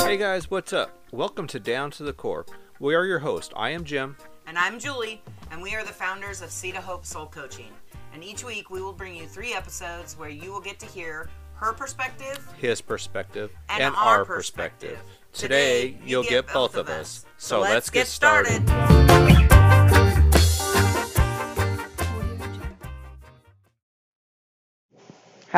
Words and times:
Hey 0.00 0.16
guys, 0.16 0.50
what's 0.50 0.72
up? 0.72 0.96
Welcome 1.12 1.46
to 1.48 1.60
Down 1.60 1.90
to 1.90 2.02
the 2.02 2.12
Core. 2.12 2.46
We 2.80 2.94
are 2.94 3.04
your 3.04 3.18
host. 3.18 3.52
I 3.56 3.70
am 3.70 3.84
Jim. 3.84 4.16
And 4.46 4.56
I'm 4.56 4.78
Julie, 4.78 5.20
and 5.50 5.60
we 5.60 5.74
are 5.74 5.84
the 5.84 5.92
founders 5.92 6.42
of 6.42 6.48
of 6.48 6.82
Hope 6.82 7.04
Soul 7.04 7.26
Coaching. 7.26 7.72
And 8.14 8.24
each 8.24 8.44
week 8.44 8.70
we 8.70 8.80
will 8.80 8.92
bring 8.92 9.14
you 9.14 9.26
three 9.26 9.52
episodes 9.52 10.16
where 10.16 10.30
you 10.30 10.52
will 10.52 10.60
get 10.60 10.78
to 10.78 10.86
hear 10.86 11.28
her 11.54 11.72
perspective, 11.72 12.46
his 12.58 12.80
perspective, 12.80 13.50
and, 13.68 13.82
and 13.82 13.94
our, 13.96 14.18
our 14.18 14.24
perspective. 14.24 14.98
Today, 15.32 15.98
you'll 16.04 16.22
get 16.22 16.46
both 16.52 16.76
of 16.76 16.88
us. 16.88 17.26
So 17.36 17.60
let's 17.60 17.90
get 17.90 18.06
started. 18.06 18.62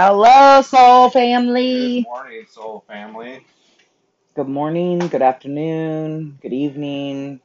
Hello, 0.00 0.62
soul 0.62 1.10
family. 1.10 2.02
Good 2.02 2.02
morning, 2.04 2.46
soul 2.48 2.84
family. 2.86 3.44
Good 4.36 4.46
morning, 4.46 5.00
good 5.00 5.22
afternoon, 5.22 6.38
good 6.40 6.52
evening, 6.52 7.40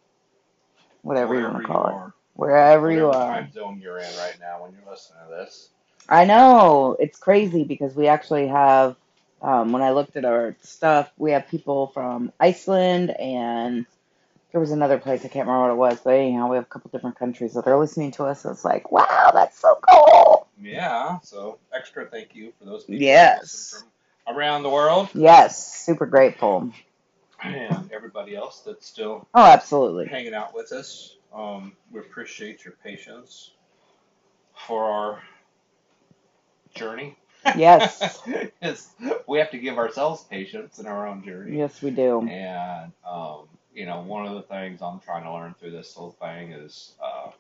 whatever 1.02 1.34
you 1.34 1.42
want 1.42 1.58
to 1.58 1.64
call 1.64 1.88
it. 1.88 1.94
are. 1.94 2.14
Wherever 2.36 2.92
you 2.92 3.08
Whatever 3.08 3.26
are. 3.26 3.42
time 3.42 3.52
zone 3.52 3.80
you're 3.82 3.98
in 3.98 4.18
right 4.18 4.38
now 4.40 4.62
when 4.62 4.72
you're 4.72 4.88
listening 4.88 5.18
to 5.28 5.34
this. 5.34 5.70
I 6.08 6.26
know, 6.26 6.96
it's 7.00 7.18
crazy 7.18 7.64
because 7.64 7.96
we 7.96 8.08
actually 8.08 8.50
have, 8.50 8.98
um, 9.42 9.72
when 9.72 9.82
I 9.82 9.90
looked 9.90 10.16
at 10.16 10.24
our 10.24 10.56
stuff, 10.62 11.12
we 11.18 11.32
have 11.32 11.48
people 11.48 11.88
from 11.88 12.32
Iceland 12.40 13.10
and 13.20 13.88
there 14.52 14.62
was 14.62 14.70
another 14.70 15.00
place, 15.00 15.26
I 15.26 15.28
can't 15.30 15.48
remember 15.48 15.76
what 15.76 15.90
it 15.90 15.94
was, 15.96 16.02
but 16.04 16.12
anyhow, 16.12 16.52
we 16.52 16.58
have 16.58 16.66
a 16.66 16.68
couple 16.68 16.92
different 16.92 17.18
countries 17.18 17.56
that 17.56 17.66
are 17.66 17.80
listening 17.80 18.12
to 18.12 18.26
us. 18.26 18.46
It's 18.46 18.64
like, 18.64 18.92
wow, 18.92 19.32
that's 19.34 19.60
so 19.60 19.80
cool. 19.90 20.48
Yeah, 20.62 21.20
so 21.22 21.58
extra 21.84 22.06
thank 22.06 22.34
you 22.34 22.54
for 22.58 22.64
those 22.66 22.86
people 22.86 23.06
Yes. 23.06 23.84
from 24.26 24.36
around 24.38 24.64
the 24.64 24.70
world 24.70 25.10
Yes, 25.14 25.84
super 25.84 26.06
grateful. 26.06 26.72
and 27.44 27.92
everybody 27.92 28.38
else 28.38 28.62
that's 28.66 28.88
still 28.88 29.28
Oh, 29.34 29.44
absolutely. 29.44 30.08
hanging 30.08 30.34
out 30.34 30.56
with 30.56 30.72
us. 30.72 31.18
Um, 31.36 31.74
we 31.92 32.00
appreciate 32.00 32.64
your 32.64 32.74
patience 32.86 33.52
for 34.66 34.86
our 34.86 35.24
journey. 36.74 37.18
Yes. 37.58 38.22
We 39.28 39.40
have 39.40 39.52
to 39.52 39.58
give 39.58 39.78
ourselves 39.78 40.24
patience 40.24 40.80
in 40.80 40.86
our 40.86 41.06
own 41.08 41.26
journey. 41.26 41.58
Yes, 41.58 41.82
we 41.82 41.92
do. 41.92 42.26
And 42.30 42.94
um, 43.06 43.48
you 43.74 43.86
know, 43.86 44.02
one 44.02 44.26
of 44.26 44.36
the 44.36 44.44
things 44.44 44.82
I'm 44.82 45.00
trying 45.02 45.24
to 45.24 45.34
learn 45.34 45.54
through 45.60 45.72
this 45.72 45.94
whole 45.94 46.12
thing 46.22 46.54
is 46.54 46.94
uh, 47.04 47.32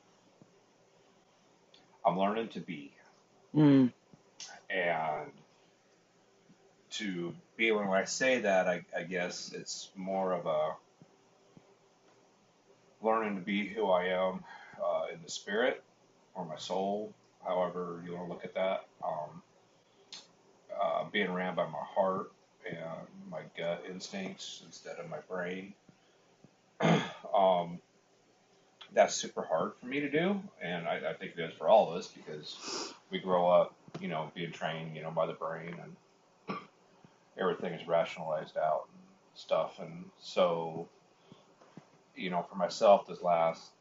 I'm 2.05 2.17
learning 2.19 2.49
to 2.49 2.59
be 2.59 2.91
Mm, 3.55 3.93
and 4.73 5.31
to 6.91 7.33
be. 7.57 7.71
When 7.71 7.87
I 7.87 8.05
say 8.05 8.41
that, 8.41 8.67
I, 8.67 8.83
I 8.97 9.03
guess 9.03 9.53
it's 9.53 9.89
more 9.95 10.33
of 10.33 10.45
a 10.45 10.75
learning 13.01 13.35
to 13.35 13.41
be 13.41 13.67
who 13.67 13.89
I 13.89 14.05
am 14.05 14.43
uh, 14.83 15.05
in 15.13 15.19
the 15.23 15.29
spirit 15.29 15.83
or 16.35 16.45
my 16.45 16.57
soul, 16.57 17.13
however 17.45 18.01
you 18.05 18.15
want 18.15 18.27
to 18.27 18.33
look 18.33 18.45
at 18.45 18.55
that. 18.55 18.85
Um, 19.03 19.41
uh, 20.81 21.05
being 21.11 21.31
ran 21.31 21.55
by 21.55 21.65
my 21.65 21.83
heart 21.95 22.31
and 22.69 22.79
my 23.29 23.41
gut 23.57 23.83
instincts 23.89 24.63
instead 24.65 24.97
of 24.97 25.09
my 25.09 25.19
brain. 25.29 25.73
um, 26.81 27.79
that's 28.93 29.15
super 29.15 29.41
hard 29.41 29.73
for 29.79 29.85
me 29.85 29.99
to 29.99 30.09
do, 30.09 30.41
and 30.61 30.87
I, 30.87 31.01
I 31.09 31.13
think 31.13 31.33
it 31.37 31.41
is 31.41 31.53
for 31.57 31.67
all 31.67 31.91
of 31.91 31.97
us 31.97 32.07
because 32.07 32.93
we 33.09 33.19
grow 33.19 33.49
up, 33.49 33.75
you 34.03 34.09
know, 34.09 34.29
being 34.35 34.51
trained, 34.51 34.97
you 34.97 35.01
know, 35.01 35.11
by 35.11 35.25
the 35.25 35.31
brain, 35.33 35.77
and 35.81 36.57
everything 37.39 37.71
is 37.73 37.87
rationalized 37.87 38.57
out 38.57 38.83
and 38.91 39.01
stuff, 39.33 39.79
and 39.79 40.03
so, 40.19 40.89
you 42.13 42.29
know, 42.29 42.45
for 42.49 42.57
myself, 42.57 43.07
this 43.07 43.21
last, 43.21 43.71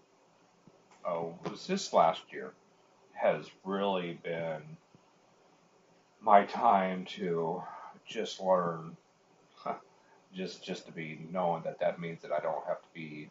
oh, 1.04 1.34
was 1.50 1.66
this 1.66 1.92
last 1.92 2.20
year, 2.30 2.52
has 3.14 3.50
really 3.64 4.20
been 4.22 4.62
my 6.20 6.44
time 6.44 7.04
to 7.04 7.60
just 8.06 8.40
learn 8.40 8.96
just 10.36 10.64
just 10.64 10.86
to 10.86 10.92
be 10.92 11.18
knowing 11.32 11.64
that 11.64 11.80
that 11.80 12.00
means 12.00 12.22
that 12.22 12.30
I 12.30 12.38
don't 12.38 12.64
have 12.68 12.80
to 12.80 12.88
be 12.94 13.28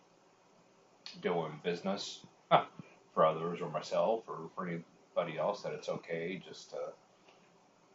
doing 1.21 1.61
business 1.63 2.19
for 3.13 3.25
others 3.25 3.61
or 3.61 3.69
myself 3.69 4.23
or 4.27 4.49
for 4.55 4.67
anybody 5.15 5.37
else 5.37 5.61
that 5.61 5.73
it's 5.73 5.89
okay 5.89 6.41
just 6.45 6.71
to 6.71 6.77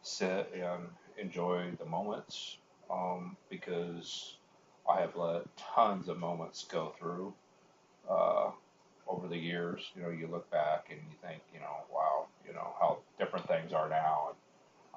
sit 0.01 0.51
and 0.53 0.87
enjoy 1.17 1.71
the 1.79 1.85
moments 1.85 2.57
um, 2.91 3.35
because 3.49 4.35
I 4.89 5.01
have 5.01 5.15
let 5.15 5.43
tons 5.57 6.07
of 6.07 6.17
moments 6.17 6.65
go 6.71 6.93
through 6.97 7.33
uh, 8.09 8.51
over 9.07 9.27
the 9.27 9.37
years. 9.37 9.81
You 9.95 10.03
know, 10.03 10.09
you 10.09 10.27
look 10.27 10.49
back 10.51 10.87
and 10.89 10.99
you 10.99 11.27
think, 11.27 11.41
you 11.53 11.59
know, 11.59 11.75
wow, 11.93 12.27
you 12.47 12.53
know 12.53 12.73
how 12.79 12.99
different 13.19 13.47
things 13.47 13.73
are 13.73 13.89
now, 13.89 14.29
and 14.29 14.37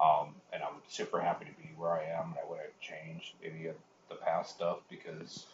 um, 0.01 0.35
and 0.53 0.63
I'm 0.63 0.81
super 0.89 1.21
happy 1.21 1.47
to 1.47 1.53
be 1.53 1.75
where 1.77 1.93
I 1.93 2.05
am, 2.05 2.27
and 2.27 2.37
I 2.45 2.49
wouldn't 2.49 2.81
change 2.81 3.35
any 3.45 3.67
of 3.67 3.75
the 4.09 4.15
past 4.17 4.55
stuff 4.55 4.79
because 4.89 5.47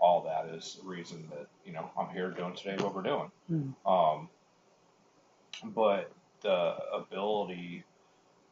all 0.00 0.22
that 0.22 0.54
is 0.54 0.78
the 0.80 0.88
reason 0.88 1.26
that 1.30 1.46
you 1.64 1.72
know 1.72 1.90
I'm 1.98 2.08
here 2.10 2.30
doing 2.30 2.54
today 2.54 2.76
what 2.82 2.94
we're 2.94 3.02
doing. 3.02 3.30
Mm. 3.50 3.74
Um, 3.86 4.28
but 5.64 6.10
the 6.42 6.76
ability 6.94 7.84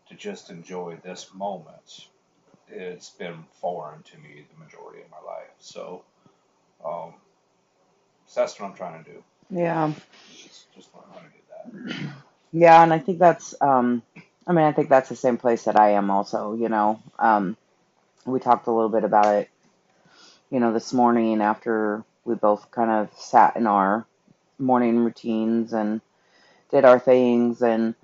to 0.08 0.14
just 0.16 0.50
enjoy 0.50 0.98
this 1.04 1.30
moment, 1.34 2.08
it's 2.68 3.10
been 3.10 3.44
foreign 3.60 4.02
to 4.04 4.18
me 4.18 4.46
the 4.52 4.64
majority 4.64 5.02
of 5.02 5.10
my 5.10 5.18
life. 5.18 5.50
So, 5.58 6.04
um, 6.84 7.14
so 8.26 8.40
that's 8.40 8.58
what 8.60 8.68
I'm 8.70 8.76
trying 8.76 9.04
to 9.04 9.10
do. 9.12 9.24
yeah. 9.50 9.92
Just, 10.28 10.72
just 10.74 10.94
learn 10.94 11.04
how 11.12 11.20
to 11.20 11.26
do 11.28 11.40
that. 11.50 12.10
Yeah, 12.52 12.82
and 12.82 12.92
I 12.92 12.98
think 12.98 13.18
that's 13.18 13.54
um 13.60 14.02
I 14.46 14.52
mean, 14.52 14.64
I 14.64 14.72
think 14.72 14.88
that's 14.88 15.08
the 15.08 15.16
same 15.16 15.38
place 15.38 15.64
that 15.64 15.78
I 15.78 15.90
am 15.92 16.10
also, 16.10 16.54
you 16.54 16.68
know. 16.68 17.00
Um 17.18 17.56
we 18.26 18.40
talked 18.40 18.66
a 18.68 18.72
little 18.72 18.90
bit 18.90 19.04
about 19.04 19.34
it, 19.36 19.50
you 20.50 20.60
know, 20.60 20.72
this 20.72 20.92
morning 20.92 21.42
after 21.42 22.04
we 22.24 22.34
both 22.36 22.70
kind 22.70 22.90
of 22.90 23.10
sat 23.18 23.56
in 23.56 23.66
our 23.66 24.06
morning 24.58 24.98
routines 25.00 25.72
and 25.72 26.00
did 26.70 26.84
our 26.84 26.98
things 26.98 27.62
and 27.62 27.94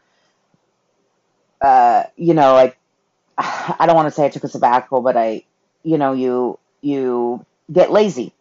uh 1.60 2.04
you 2.16 2.34
know, 2.34 2.54
like 2.54 2.78
I 3.38 3.84
don't 3.86 3.96
want 3.96 4.08
to 4.08 4.12
say 4.12 4.26
I 4.26 4.28
took 4.30 4.44
a 4.44 4.48
sabbatical, 4.48 5.02
but 5.02 5.16
I 5.16 5.44
you 5.82 5.98
know, 5.98 6.12
you 6.12 6.58
you 6.80 7.44
get 7.72 7.90
lazy 7.92 8.32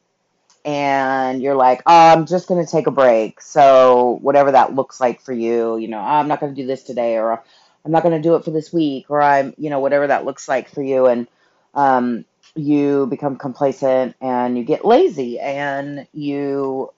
and 0.63 1.41
you're 1.41 1.55
like, 1.55 1.81
oh, 1.85 2.13
I'm 2.13 2.25
just 2.25 2.47
to 2.63 2.71
take 2.71 2.87
a 2.87 2.91
break. 2.91 3.41
So, 3.41 4.19
whatever 4.21 4.51
that 4.51 4.75
looks 4.75 4.99
like 4.99 5.21
for 5.21 5.33
you, 5.33 5.77
you 5.77 5.87
know, 5.87 5.99
I'm 5.99 6.27
not 6.27 6.39
to 6.53 6.61
do 6.61 6.67
this 6.67 6.83
today, 6.83 7.17
or 7.17 7.43
I'm 7.83 7.91
not 7.91 8.01
to 8.13 8.21
do 8.21 8.35
it 8.35 8.45
for 8.45 8.51
this 8.51 8.71
week, 8.71 9.07
or 9.09 9.21
I'm, 9.21 9.53
you 9.57 9.69
know, 9.69 9.79
whatever 9.79 10.07
that 10.07 10.25
looks 10.25 10.47
like 10.47 10.69
for 10.69 10.83
you. 10.83 11.07
And 11.07 11.27
um, 11.73 12.25
you 12.55 13.07
become 13.07 13.37
complacent 13.37 14.15
and 14.21 14.57
you 14.57 14.63
get 14.63 14.85
lazy. 14.85 15.39
And 15.39 16.07
you, 16.13 16.93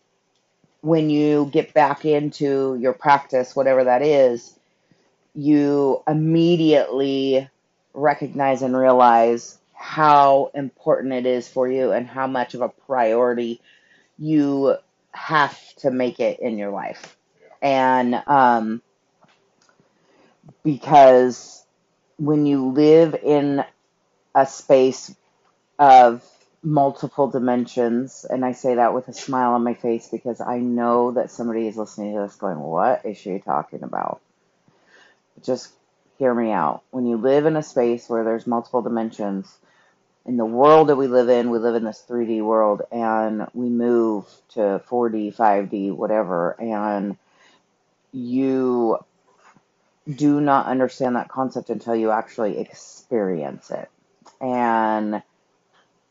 when 0.84 1.10
you 1.10 1.50
get 1.54 1.74
back 1.74 2.04
into 2.04 2.76
your 2.78 2.92
practice, 2.92 3.56
whatever 3.56 3.86
that 3.86 4.02
is, 4.02 4.60
you 5.34 6.04
immediately 6.06 7.50
recognize 7.94 8.62
and 8.62 8.76
realize 8.76 9.58
how 9.74 10.52
important 10.54 11.14
it 11.14 11.26
is 11.26 11.48
for 11.48 11.70
you 11.70 11.94
and 11.94 12.06
how 12.06 12.28
much 12.28 12.54
of 12.54 12.60
a 12.60 12.68
priority 12.68 13.62
you 14.20 14.76
have 15.14 15.58
to 15.76 15.90
make 15.90 16.20
it 16.20 16.42
in 16.42 16.58
your 16.58 16.72
life. 16.72 17.16
And 17.62 18.16
um, 18.28 18.82
because 20.66 21.66
when 22.18 22.46
you 22.46 22.72
live 22.72 23.16
in 23.16 23.64
a 24.36 24.46
space 24.46 25.16
of 25.79 26.29
multiple 26.64 27.28
dimensions, 27.28 28.26
and 28.28 28.46
I 28.46 28.54
say 28.54 28.76
that 28.76 28.94
with 28.94 29.08
a 29.10 29.14
smile 29.14 29.54
on 29.54 29.64
my 29.64 29.74
face 29.74 30.08
because 30.08 30.40
I 30.40 30.60
know 30.60 31.12
that 31.12 31.30
somebody 31.30 31.68
is 31.68 31.78
listening 31.78 32.16
to 32.16 32.22
this 32.22 32.36
going, 32.36 32.60
What 32.60 33.06
is 33.06 33.18
she 33.18 33.40
talking 33.40 33.84
about? 33.84 34.22
Just 35.44 35.72
hear 36.18 36.34
me 36.34 36.52
out. 36.52 36.84
When 36.92 37.06
you 37.06 37.18
live 37.18 37.46
in 37.46 37.58
a 37.58 37.64
space 37.64 38.08
where 38.08 38.24
there's 38.24 38.48
multiple 38.48 38.82
dimensions, 38.82 39.54
in 40.26 40.38
the 40.38 40.46
world 40.46 40.88
that 40.88 40.96
we 40.96 41.08
live 41.08 41.28
in, 41.28 41.50
we 41.50 41.60
live 41.60 41.76
in 41.76 41.84
this 41.84 42.04
3D 42.08 42.42
world 42.42 42.82
and 42.92 43.48
we 43.54 43.68
move 43.68 44.26
to 44.50 44.82
4D, 44.90 45.36
5D, 45.36 45.94
whatever, 45.94 46.52
and 46.60 47.18
you 48.14 49.00
do 50.10 50.40
not 50.40 50.68
understand 50.68 51.18
that 51.18 51.28
concept 51.28 51.70
until 51.70 51.96
you 51.96 52.12
actually 52.12 52.60
experience 52.60 53.70
it. 53.70 53.90
And 54.40 55.22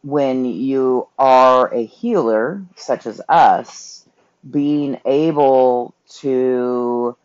when 0.02 0.44
you 0.44 1.08
are 1.18 1.72
a 1.72 1.84
healer, 1.84 2.62
such 2.76 3.06
as 3.06 3.20
us, 3.28 4.04
being 4.48 5.00
able 5.04 5.94
to 6.08 7.16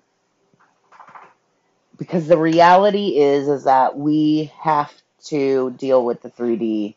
because 1.98 2.28
the 2.28 2.38
reality 2.38 3.18
is 3.18 3.48
is 3.48 3.64
that 3.64 3.98
we 3.98 4.52
have 4.62 4.94
to 5.26 5.72
deal 5.72 6.06
with 6.06 6.22
the 6.22 6.30
3D 6.30 6.94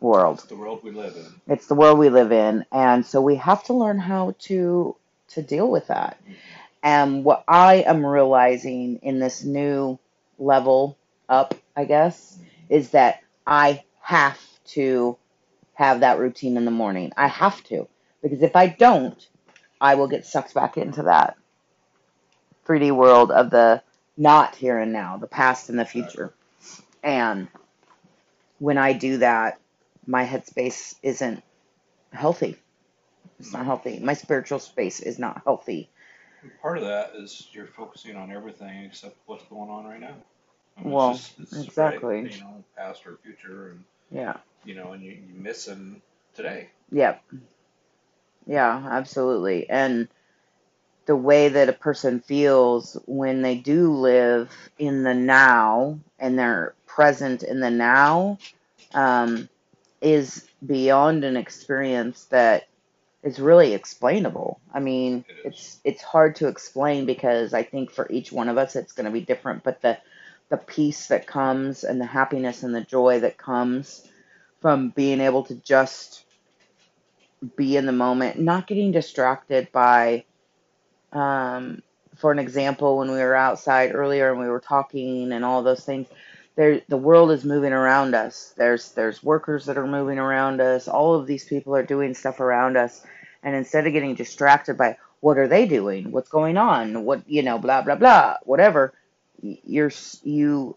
world. 0.00 0.38
It's 0.38 0.46
the 0.46 0.56
world 0.56 0.82
we 0.82 0.90
live 0.90 1.14
in. 1.16 1.52
It's 1.52 1.66
the 1.66 1.74
world 1.74 1.98
we 1.98 2.08
live 2.08 2.32
in, 2.32 2.64
and 2.72 3.06
so 3.06 3.20
we 3.20 3.36
have 3.36 3.62
to 3.64 3.74
learn 3.74 3.98
how 3.98 4.34
to 4.40 4.96
to 5.28 5.42
deal 5.42 5.70
with 5.70 5.88
that. 5.88 6.20
And 6.82 7.24
what 7.24 7.44
I 7.46 7.76
am 7.76 8.04
realizing 8.04 9.00
in 9.02 9.18
this 9.18 9.44
new 9.44 9.98
level 10.38 10.96
up, 11.28 11.54
I 11.76 11.84
guess, 11.84 12.38
is 12.68 12.90
that 12.90 13.22
I 13.46 13.82
have 14.00 14.38
to 14.68 15.16
have 15.74 16.00
that 16.00 16.18
routine 16.18 16.56
in 16.56 16.64
the 16.64 16.70
morning. 16.70 17.12
I 17.16 17.28
have 17.28 17.62
to. 17.64 17.88
Because 18.22 18.42
if 18.42 18.56
I 18.56 18.66
don't, 18.66 19.26
I 19.80 19.94
will 19.94 20.08
get 20.08 20.26
sucked 20.26 20.54
back 20.54 20.76
into 20.76 21.04
that 21.04 21.36
3D 22.66 22.94
world 22.94 23.30
of 23.30 23.50
the 23.50 23.82
not 24.16 24.56
here 24.56 24.78
and 24.78 24.92
now, 24.92 25.16
the 25.16 25.28
past 25.28 25.68
and 25.68 25.78
the 25.78 25.84
future. 25.84 26.34
And 27.02 27.48
when 28.58 28.76
I 28.76 28.92
do 28.92 29.18
that, 29.18 29.60
my 30.06 30.26
headspace 30.26 30.96
isn't 31.02 31.42
healthy. 32.12 32.56
It's 33.38 33.52
not 33.52 33.64
healthy. 33.64 34.00
My 34.00 34.14
spiritual 34.14 34.58
space 34.58 35.00
is 35.00 35.18
not 35.18 35.42
healthy. 35.44 35.88
And 36.42 36.50
part 36.60 36.78
of 36.78 36.84
that 36.84 37.12
is 37.16 37.48
you're 37.52 37.66
focusing 37.66 38.16
on 38.16 38.32
everything 38.32 38.84
except 38.84 39.16
what's 39.26 39.44
going 39.44 39.70
on 39.70 39.84
right 39.84 40.00
now. 40.00 40.14
I 40.76 40.82
mean, 40.82 40.92
Well, 40.92 41.10
it's 41.12 41.28
just, 41.30 41.52
it's 41.52 41.64
exactly. 41.64 42.22
Right, 42.22 42.34
you 42.34 42.40
know, 42.40 42.64
past 42.76 43.06
or 43.06 43.18
future, 43.22 43.70
and 43.70 43.84
Yeah. 44.10 44.36
you 44.64 44.74
know, 44.74 44.92
and 44.92 45.02
you, 45.02 45.12
you 45.12 45.34
missing 45.34 46.02
today. 46.34 46.68
Yep. 46.92 47.22
Yeah, 48.46 48.88
absolutely. 48.90 49.68
And 49.68 50.08
the 51.06 51.16
way 51.16 51.48
that 51.48 51.68
a 51.68 51.72
person 51.72 52.20
feels 52.20 52.96
when 53.06 53.42
they 53.42 53.56
do 53.56 53.92
live 53.94 54.52
in 54.78 55.02
the 55.02 55.14
now 55.14 55.98
and 56.18 56.38
they're 56.38 56.74
present 56.86 57.42
in 57.42 57.60
the 57.60 57.70
now 57.70 58.38
um, 58.94 59.48
is 60.00 60.46
beyond 60.64 61.24
an 61.24 61.36
experience 61.36 62.24
that 62.26 62.68
is 63.22 63.38
really 63.40 63.74
explainable. 63.74 64.60
I 64.72 64.80
mean, 64.80 65.24
It 65.28 65.46
it's 65.46 65.80
it's 65.84 66.02
hard 66.02 66.36
to 66.36 66.48
explain 66.48 67.06
because 67.06 67.54
I 67.54 67.62
think 67.62 67.90
for 67.90 68.06
each 68.10 68.30
one 68.32 68.48
of 68.48 68.58
us 68.58 68.76
it's 68.76 68.92
going 68.92 69.06
to 69.06 69.12
be 69.12 69.20
different, 69.20 69.64
but 69.64 69.80
the 69.82 69.98
the 70.48 70.56
peace 70.56 71.08
that 71.08 71.26
comes 71.26 71.84
and 71.84 72.00
the 72.00 72.06
happiness 72.06 72.62
and 72.62 72.74
the 72.74 72.80
joy 72.82 73.20
that 73.20 73.36
comes 73.36 74.06
from 74.60 74.90
being 74.90 75.20
able 75.20 75.44
to 75.44 75.54
just 75.54 76.24
be 77.56 77.76
in 77.76 77.86
the 77.86 77.92
moment, 77.92 78.38
not 78.38 78.66
getting 78.66 78.90
distracted 78.90 79.70
by, 79.72 80.24
um, 81.12 81.82
for 82.16 82.32
an 82.32 82.38
example, 82.38 82.98
when 82.98 83.10
we 83.10 83.18
were 83.18 83.34
outside 83.36 83.94
earlier 83.94 84.30
and 84.30 84.40
we 84.40 84.48
were 84.48 84.60
talking 84.60 85.32
and 85.32 85.44
all 85.44 85.62
those 85.62 85.84
things, 85.84 86.08
there 86.56 86.80
the 86.88 86.96
world 86.96 87.30
is 87.30 87.44
moving 87.44 87.72
around 87.72 88.16
us. 88.16 88.52
There's 88.56 88.90
there's 88.92 89.22
workers 89.22 89.66
that 89.66 89.78
are 89.78 89.86
moving 89.86 90.18
around 90.18 90.60
us. 90.60 90.88
All 90.88 91.14
of 91.14 91.26
these 91.28 91.44
people 91.44 91.76
are 91.76 91.84
doing 91.84 92.14
stuff 92.14 92.40
around 92.40 92.76
us, 92.76 93.06
and 93.44 93.54
instead 93.54 93.86
of 93.86 93.92
getting 93.92 94.16
distracted 94.16 94.76
by 94.76 94.96
what 95.20 95.38
are 95.38 95.46
they 95.46 95.66
doing, 95.66 96.10
what's 96.10 96.28
going 96.28 96.56
on, 96.56 97.04
what 97.04 97.22
you 97.28 97.44
know, 97.44 97.58
blah 97.58 97.82
blah 97.82 97.94
blah, 97.94 98.38
whatever, 98.42 98.92
you're 99.42 99.92
you 100.22 100.76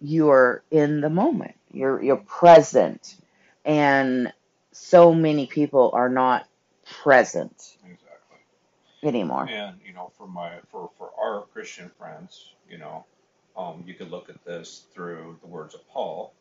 you 0.00 0.30
are 0.30 0.62
in 0.70 1.00
the 1.00 1.10
moment. 1.10 1.54
You're 1.70 2.02
you're 2.02 2.16
present, 2.16 3.16
and 3.64 4.32
so 4.72 5.14
many 5.14 5.46
people 5.46 5.90
are 5.94 6.08
not 6.08 6.46
present 7.02 7.76
Exactly. 7.84 8.38
anymore. 9.02 9.48
And 9.48 9.78
you 9.86 9.92
know, 9.92 10.10
for 10.18 10.26
my 10.26 10.52
for 10.70 10.90
for 10.98 11.10
our 11.20 11.42
Christian 11.52 11.90
friends, 11.98 12.52
you 12.68 12.78
know, 12.78 13.04
um, 13.56 13.84
you 13.86 13.94
could 13.94 14.10
look 14.10 14.28
at 14.28 14.44
this 14.44 14.84
through 14.92 15.38
the 15.40 15.46
words 15.46 15.74
of 15.74 15.88
Paul 15.88 16.32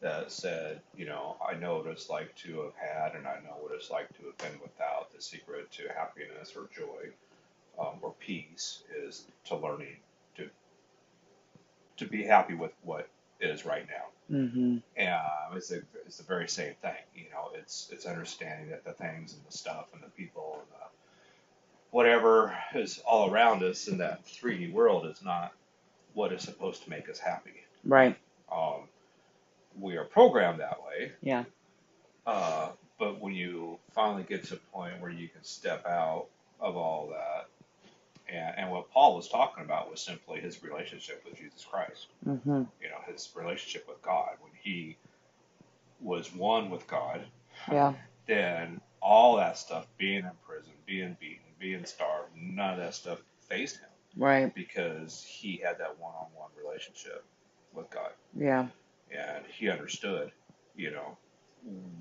that 0.00 0.30
said, 0.30 0.80
you 0.96 1.06
know, 1.06 1.36
I 1.44 1.54
know 1.54 1.78
what 1.78 1.86
it's 1.86 2.08
like 2.08 2.34
to 2.36 2.60
have 2.62 2.74
had, 2.76 3.16
and 3.16 3.26
I 3.26 3.36
know 3.44 3.56
what 3.60 3.74
it's 3.74 3.90
like 3.90 4.08
to 4.18 4.26
have 4.26 4.38
been 4.38 4.60
without. 4.62 5.12
The 5.14 5.20
secret 5.20 5.70
to 5.72 5.88
happiness 5.94 6.54
or 6.56 6.68
joy 6.74 7.10
um, 7.78 7.98
or 8.00 8.14
peace 8.20 8.82
is 9.04 9.26
to 9.46 9.56
learning 9.56 9.96
to 11.98 12.06
be 12.06 12.24
happy 12.24 12.54
with 12.54 12.72
what 12.82 13.08
is 13.40 13.64
right 13.64 13.86
now. 13.88 14.36
hmm 14.36 14.78
And 14.96 15.56
it's 15.56 15.68
the 15.68 15.82
it's 16.06 16.18
the 16.18 16.24
very 16.24 16.48
same 16.48 16.74
thing. 16.82 16.96
You 17.14 17.26
know, 17.30 17.50
it's 17.54 17.88
it's 17.92 18.06
understanding 18.06 18.70
that 18.70 18.84
the 18.84 18.92
things 18.92 19.34
and 19.34 19.42
the 19.48 19.56
stuff 19.56 19.86
and 19.94 20.02
the 20.02 20.08
people 20.10 20.58
and 20.60 20.68
the 20.72 20.86
whatever 21.90 22.56
is 22.74 22.98
all 23.06 23.30
around 23.30 23.62
us 23.62 23.88
in 23.88 23.98
that 23.98 24.24
3D 24.26 24.72
world 24.72 25.06
is 25.06 25.22
not 25.22 25.52
what 26.14 26.32
is 26.32 26.42
supposed 26.42 26.84
to 26.84 26.90
make 26.90 27.08
us 27.08 27.18
happy. 27.18 27.54
Right. 27.84 28.16
Um, 28.52 28.82
we 29.78 29.96
are 29.96 30.04
programmed 30.04 30.60
that 30.60 30.78
way, 30.86 31.12
Yeah. 31.22 31.44
uh, 32.26 32.70
but 32.98 33.20
when 33.20 33.32
you 33.34 33.78
finally 33.94 34.24
get 34.24 34.44
to 34.44 34.54
a 34.54 34.58
point 34.72 35.00
where 35.00 35.10
you 35.10 35.28
can 35.28 35.44
step 35.44 35.86
out 35.86 36.26
of 36.60 36.76
all 36.76 37.08
that, 37.08 37.48
and, 38.28 38.54
and 38.58 38.70
what 38.70 38.90
Paul 38.90 39.16
was 39.16 39.28
talking 39.28 39.64
about 39.64 39.90
was 39.90 40.00
simply 40.00 40.40
his 40.40 40.62
relationship 40.62 41.24
with 41.24 41.36
Jesus 41.38 41.64
Christ. 41.64 42.08
hmm 42.24 42.64
You 42.82 42.88
know, 42.90 43.00
his 43.06 43.30
relationship 43.34 43.86
with 43.88 44.00
God. 44.02 44.30
When 44.40 44.52
he 44.60 44.96
was 46.00 46.32
one 46.34 46.70
with 46.70 46.86
God, 46.86 47.24
Yeah. 47.70 47.94
then 48.26 48.80
all 49.00 49.36
that 49.36 49.58
stuff, 49.58 49.86
being 49.96 50.24
in 50.24 50.30
prison, 50.46 50.72
being 50.86 51.16
beaten, 51.20 51.44
being 51.58 51.84
starved, 51.84 52.30
none 52.36 52.74
of 52.74 52.78
that 52.78 52.94
stuff 52.94 53.20
faced 53.48 53.78
him 53.78 53.88
Right. 54.16 54.54
because 54.54 55.22
he 55.24 55.56
had 55.56 55.78
that 55.78 55.98
one-on-one 55.98 56.50
relationship 56.62 57.24
with 57.72 57.88
God, 57.90 58.12
Yeah. 58.34 58.68
and 59.10 59.46
he 59.46 59.70
understood, 59.70 60.32
you 60.76 60.90
know, 60.90 61.16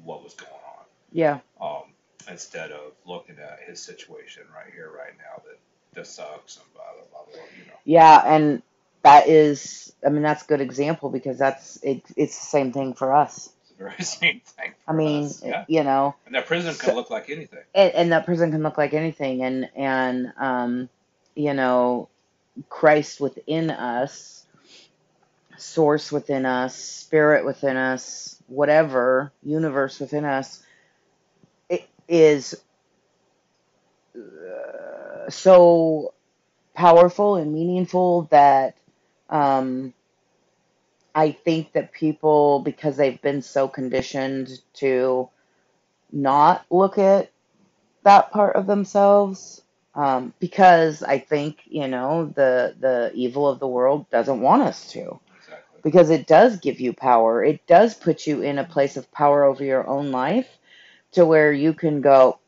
what 0.03 0.23
was 0.23 0.33
going 0.35 0.51
on. 0.51 0.85
Yeah. 1.11 1.39
Um, 1.59 1.93
instead 2.29 2.71
of 2.71 2.93
looking 3.05 3.37
at 3.39 3.59
his 3.67 3.81
situation 3.81 4.43
right 4.53 4.71
here, 4.73 4.91
right 4.91 5.17
now, 5.17 5.41
that 5.45 5.57
this 5.97 6.09
sucks 6.11 6.57
and 6.57 6.65
blah 6.73 6.83
blah 6.93 7.03
blah, 7.11 7.25
blah 7.33 7.43
you 7.59 7.65
know. 7.67 7.73
Yeah. 7.83 8.21
And 8.25 8.61
that 9.03 9.27
is, 9.27 9.93
I 10.05 10.09
mean, 10.09 10.23
that's 10.23 10.43
a 10.43 10.47
good 10.47 10.61
example 10.61 11.09
because 11.09 11.37
that's 11.37 11.77
it. 11.83 12.03
It's 12.15 12.39
the 12.39 12.45
same 12.45 12.71
thing 12.73 12.93
for 12.93 13.13
us. 13.13 13.49
It's 13.61 13.71
the 13.71 13.83
very 13.83 14.03
same 14.03 14.41
thing. 14.45 14.73
I 14.87 14.93
mean, 14.93 15.25
us, 15.25 15.43
yeah. 15.43 15.65
you 15.67 15.83
know, 15.83 16.15
And 16.25 16.35
that 16.35 16.45
prison 16.47 16.73
So- 16.73 16.85
can 16.87 16.95
look 16.95 17.09
like 17.09 17.29
anything. 17.29 17.59
and, 17.75 17.93
and 17.93 18.11
that 18.13 18.25
prison 18.25 18.51
can 18.51 18.63
look 18.63 18.77
like 18.77 18.93
anything 18.93 19.43
and 19.43 19.69
and 19.75 20.33
um 20.37 20.89
you 21.35 21.53
know 21.53 22.07
christ 22.69 23.19
within 23.21 23.69
us 23.69 24.45
source 25.57 26.11
within 26.11 26.45
us 26.45 26.75
spirit 26.75 27.45
within 27.45 27.77
us 27.77 28.41
whatever 28.47 29.31
universe 29.43 29.99
within 29.99 30.25
us 30.25 30.63
it 31.69 31.87
is 32.07 32.55
uh, 34.15 34.19
so 35.29 36.13
powerful 36.75 37.35
and 37.37 37.53
meaningful 37.53 38.23
that 38.31 38.77
um 39.29 39.93
i 41.15 41.31
think 41.31 41.73
that 41.73 41.91
people 41.93 42.59
because 42.61 42.97
they've 42.97 43.21
been 43.21 43.41
so 43.41 43.67
conditioned 43.67 44.49
to 44.73 45.29
not 46.11 46.65
look 46.71 46.97
at 46.97 47.31
that 48.03 48.31
part 48.31 48.55
of 48.55 48.67
themselves 48.67 49.61
um, 49.95 50.33
because 50.39 51.03
I 51.03 51.19
think 51.19 51.59
you 51.65 51.87
know 51.87 52.27
the 52.35 52.75
the 52.79 53.11
evil 53.13 53.47
of 53.47 53.59
the 53.59 53.67
world 53.67 54.09
doesn't 54.11 54.41
want 54.41 54.61
us 54.63 54.91
to 54.93 55.19
Exactly. 55.37 55.81
because 55.83 56.09
it 56.09 56.27
does 56.27 56.59
give 56.59 56.79
you 56.79 56.93
power. 56.93 57.43
It 57.43 57.65
does 57.67 57.95
put 57.95 58.27
you 58.27 58.41
in 58.41 58.59
a 58.59 58.63
place 58.63 58.97
of 58.97 59.11
power 59.11 59.43
over 59.43 59.63
your 59.63 59.87
own 59.87 60.11
life 60.11 60.47
to 61.13 61.25
where 61.25 61.51
you 61.53 61.73
can 61.73 62.01
go, 62.01 62.39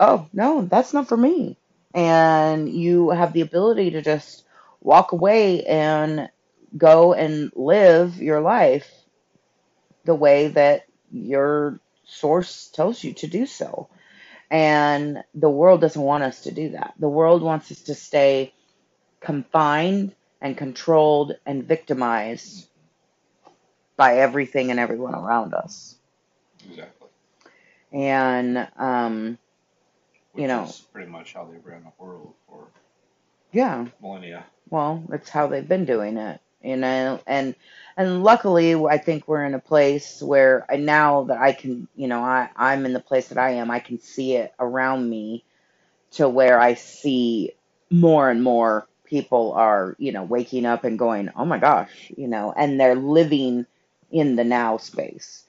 oh 0.00 0.28
no, 0.32 0.62
that's 0.62 0.94
not 0.94 1.08
for 1.08 1.16
me, 1.16 1.58
and 1.94 2.68
you 2.68 3.10
have 3.10 3.32
the 3.32 3.42
ability 3.42 3.92
to 3.92 4.02
just 4.02 4.44
walk 4.80 5.12
away 5.12 5.64
and 5.64 6.30
go 6.76 7.14
and 7.14 7.52
live 7.56 8.16
your 8.20 8.40
life 8.40 8.90
the 10.04 10.14
way 10.14 10.48
that 10.48 10.86
your 11.10 11.80
source 12.04 12.68
tells 12.68 13.02
you 13.04 13.14
to 13.14 13.26
do 13.28 13.46
so. 13.46 13.88
And 14.50 15.24
the 15.34 15.50
world 15.50 15.80
doesn't 15.80 16.00
want 16.02 16.24
us 16.24 16.42
to 16.42 16.52
do 16.52 16.70
that. 16.70 16.94
The 16.98 17.08
world 17.08 17.42
wants 17.42 17.70
us 17.72 17.82
to 17.82 17.94
stay 17.94 18.54
confined 19.20 20.14
and 20.40 20.56
controlled 20.56 21.32
and 21.46 21.64
victimized 21.64 22.68
by 23.96 24.18
everything 24.18 24.70
and 24.70 24.80
everyone 24.80 25.14
around 25.14 25.54
us. 25.54 25.96
Exactly. 26.68 27.08
And 27.92 28.68
um, 28.76 29.38
Which 30.34 30.42
You 30.42 30.48
know. 30.48 30.64
is 30.64 30.82
pretty 30.92 31.10
much 31.10 31.34
how 31.34 31.46
they 31.46 31.58
ran 31.58 31.84
the 31.84 31.92
world 31.98 32.34
for 32.48 32.68
yeah, 33.52 33.86
millennia. 34.00 34.46
well, 34.70 35.04
that's 35.08 35.30
how 35.30 35.48
they've 35.48 35.68
been 35.68 35.86
doing 35.86 36.18
it, 36.18 36.40
you 36.62 36.76
know. 36.76 37.20
And 37.26 37.54
and 37.96 38.24
luckily, 38.24 38.74
I 38.74 38.98
think 38.98 39.28
we're 39.28 39.44
in 39.44 39.54
a 39.54 39.60
place 39.60 40.22
where 40.22 40.66
I, 40.70 40.76
now 40.76 41.24
that 41.24 41.38
I 41.38 41.52
can, 41.52 41.88
you 41.96 42.08
know, 42.08 42.20
I 42.22 42.50
I'm 42.56 42.86
in 42.86 42.94
the 42.94 43.00
place 43.00 43.28
that 43.28 43.38
I 43.38 43.52
am. 43.52 43.70
I 43.70 43.80
can 43.80 44.00
see 44.00 44.36
it 44.36 44.54
around 44.60 45.08
me, 45.08 45.44
to 46.12 46.28
where 46.28 46.60
I 46.60 46.74
see 46.74 47.52
more 47.90 48.30
and 48.30 48.42
more 48.42 48.86
people 49.04 49.52
are, 49.52 49.96
you 49.98 50.12
know, 50.12 50.24
waking 50.24 50.66
up 50.66 50.84
and 50.84 50.98
going, 50.98 51.30
"Oh 51.36 51.44
my 51.46 51.58
gosh," 51.58 52.12
you 52.16 52.28
know, 52.28 52.52
and 52.56 52.80
they're 52.80 52.96
living 52.96 53.66
in 54.10 54.36
the 54.36 54.44
now 54.44 54.78
space. 54.78 55.44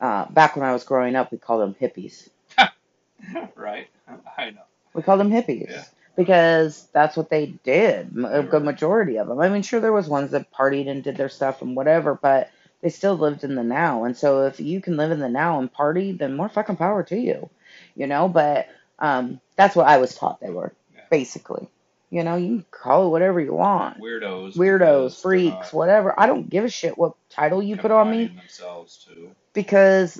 Uh, 0.00 0.26
back 0.30 0.56
when 0.56 0.64
I 0.66 0.72
was 0.72 0.84
growing 0.84 1.16
up, 1.16 1.32
we 1.32 1.38
called 1.38 1.62
them 1.62 1.74
hippies. 1.74 2.28
right. 3.56 3.88
I 4.38 4.50
know. 4.50 4.62
We 4.94 5.02
called 5.02 5.20
them 5.20 5.30
hippies 5.30 5.70
Yeah. 5.70 5.84
because 6.16 6.86
that's 6.92 7.16
what 7.16 7.30
they 7.30 7.46
did. 7.64 8.16
A 8.26 8.42
good 8.42 8.64
majority 8.64 9.16
of 9.18 9.28
them. 9.28 9.38
I 9.40 9.48
mean, 9.48 9.62
sure, 9.62 9.80
there 9.80 9.92
was 9.92 10.08
ones 10.08 10.30
that 10.32 10.50
partied 10.52 10.88
and 10.88 11.02
did 11.04 11.16
their 11.16 11.28
stuff 11.28 11.62
and 11.62 11.76
whatever, 11.76 12.14
but 12.14 12.50
they 12.80 12.88
still 12.88 13.16
lived 13.16 13.44
in 13.44 13.54
the 13.54 13.62
now. 13.64 14.04
And 14.04 14.16
so, 14.16 14.44
if 14.46 14.60
you 14.60 14.80
can 14.80 14.96
live 14.96 15.10
in 15.10 15.18
the 15.20 15.28
now 15.28 15.58
and 15.58 15.72
party, 15.72 16.12
then 16.12 16.36
more 16.36 16.48
fucking 16.48 16.76
power 16.76 17.02
to 17.04 17.16
you, 17.18 17.50
you 17.94 18.06
know. 18.06 18.28
But 18.28 18.68
um, 18.98 19.40
that's 19.56 19.76
what 19.76 19.86
I 19.86 19.98
was 19.98 20.14
taught 20.14 20.40
they 20.40 20.50
were, 20.50 20.72
Yeah. 20.94 21.02
basically. 21.10 21.68
You 22.10 22.24
know, 22.24 22.36
you 22.36 22.48
can 22.48 22.64
call 22.70 23.06
it 23.06 23.10
whatever 23.10 23.38
you 23.40 23.52
want. 23.52 23.98
Weirdos. 24.00 24.54
Weirdos, 24.56 25.20
freaks, 25.20 25.72
whatever. 25.74 26.18
I 26.18 26.26
don't 26.26 26.48
give 26.48 26.64
a 26.64 26.70
shit 26.70 26.96
what 26.96 27.12
title 27.28 27.62
you 27.62 27.76
put 27.76 27.90
on 27.90 28.10
me 28.10 28.28
Themselves 28.28 29.04
to. 29.08 29.32
because 29.52 30.18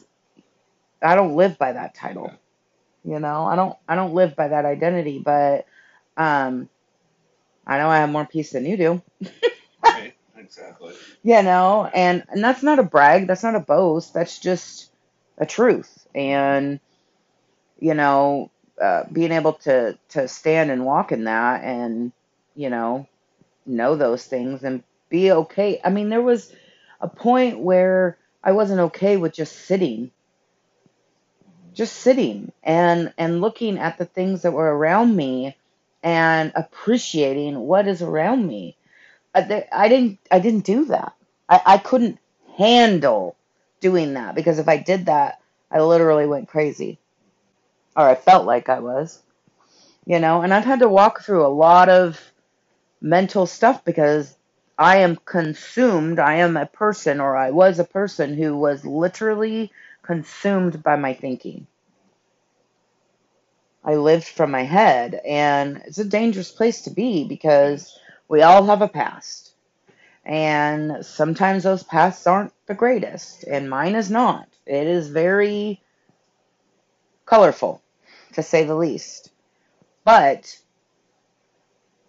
I 1.00 1.14
don't 1.14 1.34
live 1.36 1.56
by 1.58 1.72
that 1.72 1.94
title. 1.94 2.30
You 3.08 3.20
know, 3.20 3.46
I 3.46 3.56
don't 3.56 3.76
I 3.88 3.96
don't 3.96 4.14
live 4.14 4.36
by 4.36 4.48
that 4.48 4.66
identity, 4.66 5.20
but 5.24 5.66
um 6.16 6.68
I 7.66 7.78
know 7.78 7.90
I 7.90 7.98
have 7.98 8.10
more 8.10 8.26
peace 8.26 8.52
than 8.52 8.66
you 8.66 8.76
do. 8.76 9.02
Right. 9.84 10.14
Exactly. 10.36 10.94
You 11.24 11.42
know, 11.42 11.90
and 11.92 12.24
and 12.30 12.42
that's 12.44 12.62
not 12.62 12.78
a 12.78 12.84
brag, 12.84 13.26
that's 13.26 13.42
not 13.42 13.56
a 13.56 13.60
boast, 13.60 14.14
that's 14.14 14.38
just 14.38 14.90
a 15.38 15.46
truth. 15.46 16.06
And 16.14 16.80
you 17.78 17.94
know, 17.94 18.50
uh, 18.80 19.04
being 19.12 19.32
able 19.32 19.54
to 19.54 19.98
to 20.10 20.28
stand 20.28 20.70
and 20.70 20.84
walk 20.84 21.12
in 21.12 21.24
that 21.24 21.64
and 21.64 22.12
you 22.54 22.70
know, 22.70 23.08
know 23.66 23.96
those 23.96 24.24
things 24.26 24.64
and 24.64 24.84
be 25.10 25.32
okay. 25.32 25.80
I 25.84 25.90
mean, 25.90 26.10
there 26.10 26.22
was 26.22 26.52
a 27.00 27.08
point 27.08 27.60
where 27.60 28.18
I 28.44 28.52
wasn't 28.52 28.80
okay 28.80 29.16
with 29.18 29.34
just 29.34 29.54
sitting 29.66 30.12
just 31.78 31.94
sitting 31.98 32.50
and 32.64 33.12
and 33.16 33.40
looking 33.40 33.78
at 33.78 33.98
the 33.98 34.04
things 34.04 34.42
that 34.42 34.50
were 34.50 34.76
around 34.76 35.14
me 35.14 35.56
and 36.02 36.50
appreciating 36.56 37.56
what 37.56 37.86
is 37.86 38.02
around 38.02 38.44
me. 38.44 38.76
I, 39.32 39.64
I 39.70 39.88
didn't 39.88 40.18
i 40.28 40.40
didn't 40.40 40.64
do 40.64 40.86
that. 40.86 41.14
I, 41.48 41.60
I 41.64 41.78
couldn't 41.78 42.18
handle 42.56 43.36
doing 43.78 44.14
that 44.14 44.34
because 44.34 44.58
if 44.58 44.68
i 44.68 44.76
did 44.76 45.06
that 45.06 45.40
i 45.70 45.80
literally 45.80 46.26
went 46.26 46.48
crazy. 46.48 46.98
Or 47.96 48.08
i 48.08 48.16
felt 48.16 48.44
like 48.44 48.68
i 48.68 48.80
was 48.80 49.22
you 50.04 50.18
know 50.18 50.42
and 50.42 50.52
i've 50.52 50.64
had 50.64 50.80
to 50.80 50.88
walk 50.88 51.22
through 51.22 51.46
a 51.46 51.58
lot 51.66 51.88
of 51.88 52.20
mental 53.00 53.46
stuff 53.46 53.84
because 53.84 54.36
i 54.76 54.96
am 54.96 55.14
consumed. 55.24 56.18
I 56.18 56.38
am 56.38 56.56
a 56.56 56.66
person 56.66 57.20
or 57.20 57.36
i 57.36 57.52
was 57.52 57.78
a 57.78 57.84
person 57.84 58.34
who 58.34 58.56
was 58.56 58.84
literally 58.84 59.70
consumed 60.08 60.82
by 60.82 60.96
my 60.96 61.12
thinking. 61.12 61.66
I 63.84 63.96
lived 63.96 64.26
from 64.26 64.50
my 64.50 64.62
head, 64.62 65.20
and 65.26 65.82
it's 65.84 65.98
a 65.98 66.04
dangerous 66.04 66.50
place 66.50 66.80
to 66.82 66.90
be 66.90 67.28
because 67.28 67.94
we 68.26 68.40
all 68.40 68.64
have 68.64 68.80
a 68.80 68.88
past. 68.88 69.52
And 70.24 71.04
sometimes 71.04 71.62
those 71.62 71.82
pasts 71.82 72.26
aren't 72.26 72.54
the 72.66 72.74
greatest, 72.74 73.44
and 73.44 73.68
mine 73.68 73.94
is 73.94 74.10
not. 74.10 74.48
It 74.64 74.86
is 74.86 75.10
very 75.10 75.82
colorful, 77.26 77.82
to 78.32 78.42
say 78.42 78.64
the 78.64 78.74
least. 78.74 79.30
But 80.04 80.58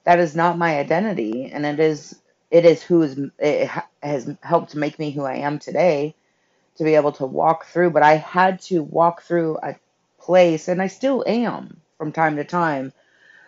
that 0.05 0.19
is 0.19 0.37
not 0.37 0.57
my 0.57 0.79
identity, 0.79 1.51
and 1.51 1.65
it 1.65 1.81
is 1.81 2.17
it 2.49 2.63
is 2.63 2.81
who 2.81 3.01
is 3.01 3.19
it 3.39 3.69
has 4.01 4.33
helped 4.41 4.73
make 4.73 4.97
me 4.97 5.11
who 5.11 5.23
I 5.23 5.35
am 5.35 5.59
today 5.59 6.15
to 6.79 6.85
be 6.85 6.95
able 6.95 7.11
to 7.11 7.25
walk 7.25 7.65
through, 7.65 7.89
but 7.89 8.03
I 8.03 8.15
had 8.15 8.61
to 8.61 8.81
walk 8.81 9.23
through 9.23 9.57
a 9.61 9.75
place, 10.17 10.69
and 10.69 10.81
I 10.81 10.87
still 10.87 11.25
am 11.27 11.81
from 11.97 12.13
time 12.13 12.37
to 12.37 12.45
time, 12.45 12.93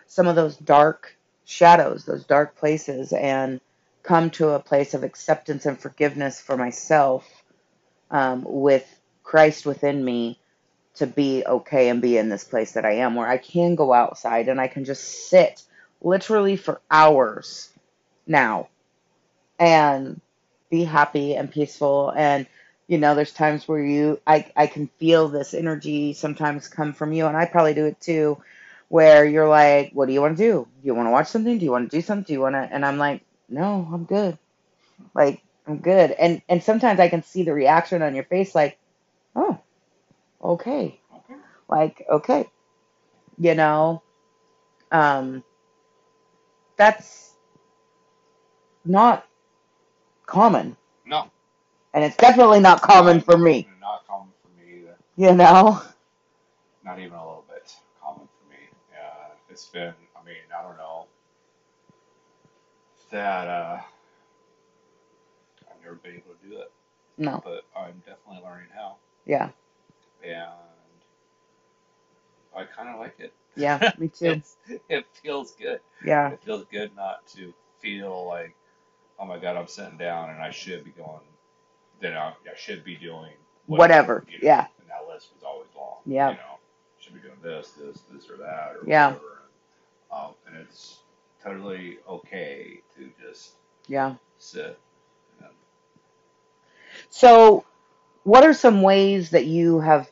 some 0.06 0.26
of 0.26 0.36
those 0.36 0.54
dark 0.58 1.16
shadows, 1.46 2.04
those 2.04 2.24
dark 2.24 2.56
places, 2.56 3.14
and 3.14 3.58
come 4.02 4.28
to 4.32 4.50
a 4.50 4.60
place 4.60 4.92
of 4.92 5.02
acceptance 5.02 5.64
and 5.64 5.80
forgiveness 5.80 6.42
for 6.42 6.58
myself 6.58 7.26
um, 8.10 8.44
with 8.46 8.86
Christ 9.22 9.64
within 9.64 10.04
me 10.04 10.38
to 10.96 11.06
be 11.06 11.42
okay 11.46 11.88
and 11.88 12.02
be 12.02 12.18
in 12.18 12.28
this 12.28 12.44
place 12.44 12.72
that 12.72 12.84
I 12.84 12.96
am, 12.96 13.14
where 13.14 13.28
I 13.28 13.38
can 13.38 13.76
go 13.76 13.94
outside 13.94 14.48
and 14.48 14.60
I 14.60 14.68
can 14.68 14.84
just 14.84 15.30
sit 15.30 15.62
literally 16.02 16.56
for 16.56 16.82
hours 16.90 17.70
now 18.26 18.68
and 19.58 20.20
be 20.70 20.84
happy 20.84 21.34
and 21.34 21.50
peaceful 21.50 22.12
and 22.14 22.46
you 22.88 22.98
know 22.98 23.14
there's 23.14 23.32
times 23.32 23.66
where 23.66 23.82
you 23.82 24.20
I, 24.26 24.50
I 24.56 24.66
can 24.66 24.88
feel 24.98 25.28
this 25.28 25.54
energy 25.54 26.12
sometimes 26.12 26.68
come 26.68 26.92
from 26.92 27.12
you 27.12 27.26
and 27.26 27.36
i 27.36 27.44
probably 27.46 27.74
do 27.74 27.86
it 27.86 28.00
too 28.00 28.42
where 28.92 29.24
you're 29.24 29.48
like 29.48 29.90
what 29.94 30.04
do 30.04 30.12
you 30.12 30.20
want 30.20 30.36
to 30.36 30.42
do? 30.42 30.68
Do 30.82 30.86
you 30.86 30.94
want 30.94 31.06
to 31.06 31.10
watch 31.10 31.28
something? 31.28 31.56
Do 31.56 31.64
you 31.64 31.70
want 31.70 31.90
to 31.90 31.96
do 31.96 32.02
something? 32.02 32.24
Do 32.24 32.34
you 32.34 32.42
want 32.42 32.56
to 32.56 32.68
and 32.70 32.84
i'm 32.84 32.98
like 32.98 33.22
no 33.48 33.88
i'm 33.90 34.04
good. 34.04 34.36
Like 35.14 35.42
i'm 35.66 35.78
good. 35.78 36.10
And 36.10 36.42
and 36.46 36.62
sometimes 36.62 37.00
i 37.00 37.08
can 37.08 37.22
see 37.22 37.42
the 37.42 37.54
reaction 37.54 38.02
on 38.02 38.14
your 38.14 38.24
face 38.24 38.54
like 38.54 38.78
oh 39.34 39.58
okay. 40.44 41.00
Like 41.70 42.04
okay. 42.10 42.50
You 43.38 43.54
know? 43.54 44.02
Um 44.90 45.42
that's 46.76 47.32
not 48.84 49.26
common. 50.26 50.76
No. 51.06 51.30
And 51.94 52.04
it's 52.04 52.16
definitely 52.16 52.60
not 52.60 52.82
common 52.82 53.20
for 53.20 53.38
me 53.38 53.68
Not 53.80 54.06
common 54.06 54.28
for 54.42 54.48
me 54.60 54.80
either. 54.80 54.96
you 55.16 55.34
know 55.34 55.82
Not 56.84 56.98
even 56.98 57.14
a 57.14 57.26
little 57.26 57.44
bit 57.48 57.74
common 58.02 58.28
for 58.28 58.50
me. 58.50 58.58
Yeah. 58.92 59.34
It's 59.50 59.66
been. 59.66 59.94
I 60.16 60.24
mean, 60.24 60.36
I 60.58 60.62
don't 60.62 60.76
know. 60.78 61.06
That 63.10 63.48
uh, 63.48 63.80
I've 65.70 65.82
never 65.82 65.96
been 65.96 66.14
able 66.16 66.34
to 66.42 66.48
do 66.48 66.58
it, 66.60 66.72
no 67.18 67.44
but 67.44 67.64
I'm 67.76 67.94
definitely 68.06 68.42
learning 68.44 68.68
how, 68.74 68.96
yeah 69.26 69.50
and 70.24 70.48
I 72.56 72.64
kind 72.64 72.88
of 72.90 73.00
like 73.00 73.16
it. 73.20 73.32
yeah 73.56 73.92
me 73.98 74.08
too 74.08 74.42
it 74.88 75.06
feels 75.22 75.52
good. 75.52 75.80
yeah 76.04 76.32
It 76.32 76.42
feels 76.44 76.64
good 76.72 76.94
not 76.96 77.26
to 77.36 77.54
feel 77.80 78.26
like, 78.26 78.54
oh 79.18 79.26
my 79.26 79.38
God, 79.38 79.56
I'm 79.56 79.68
sitting 79.68 79.98
down 79.98 80.30
and 80.30 80.40
I 80.42 80.50
should 80.50 80.84
be 80.84 80.90
going, 80.92 81.20
then 82.02 82.14
I, 82.14 82.30
I 82.30 82.56
should 82.56 82.84
be 82.84 82.96
doing 82.96 83.32
Whatever, 83.66 84.24
you 84.28 84.34
know, 84.34 84.40
yeah. 84.42 84.66
And 84.80 84.90
that 84.90 85.08
list 85.12 85.30
was 85.34 85.44
always 85.44 85.68
long. 85.76 85.98
Yeah. 86.06 86.30
You 86.30 86.36
know, 86.36 86.58
should 87.00 87.14
be 87.14 87.20
doing 87.20 87.38
this, 87.42 87.72
this, 87.72 88.02
this, 88.12 88.30
or 88.30 88.38
that, 88.38 88.76
or 88.76 88.84
Yeah. 88.86 89.08
whatever. 89.12 89.42
And, 90.12 90.20
um, 90.20 90.34
and 90.46 90.56
it's 90.56 91.00
totally 91.42 91.98
okay 92.08 92.80
to 92.96 93.10
just 93.24 93.52
yeah 93.88 94.16
sit. 94.38 94.78
And, 95.40 95.50
so 97.10 97.64
what 98.24 98.44
are 98.44 98.54
some 98.54 98.82
ways 98.82 99.30
that 99.30 99.46
you 99.46 99.80
have 99.80 100.10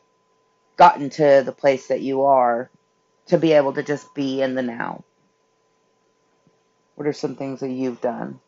gotten 0.77 1.09
to 1.11 1.43
the 1.45 1.53
place 1.53 1.87
that 1.87 2.01
you 2.01 2.23
are 2.23 2.71
to 3.27 3.37
be 3.37 3.53
able 3.53 3.73
to 3.73 3.83
just 3.83 4.13
be 4.15 4.41
in 4.41 4.55
the 4.55 4.63
now 4.63 5.03
what 6.95 7.07
are 7.07 7.13
some 7.13 7.35
things 7.35 7.61
that 7.61 7.69
you've 7.71 8.01
done 8.01 8.39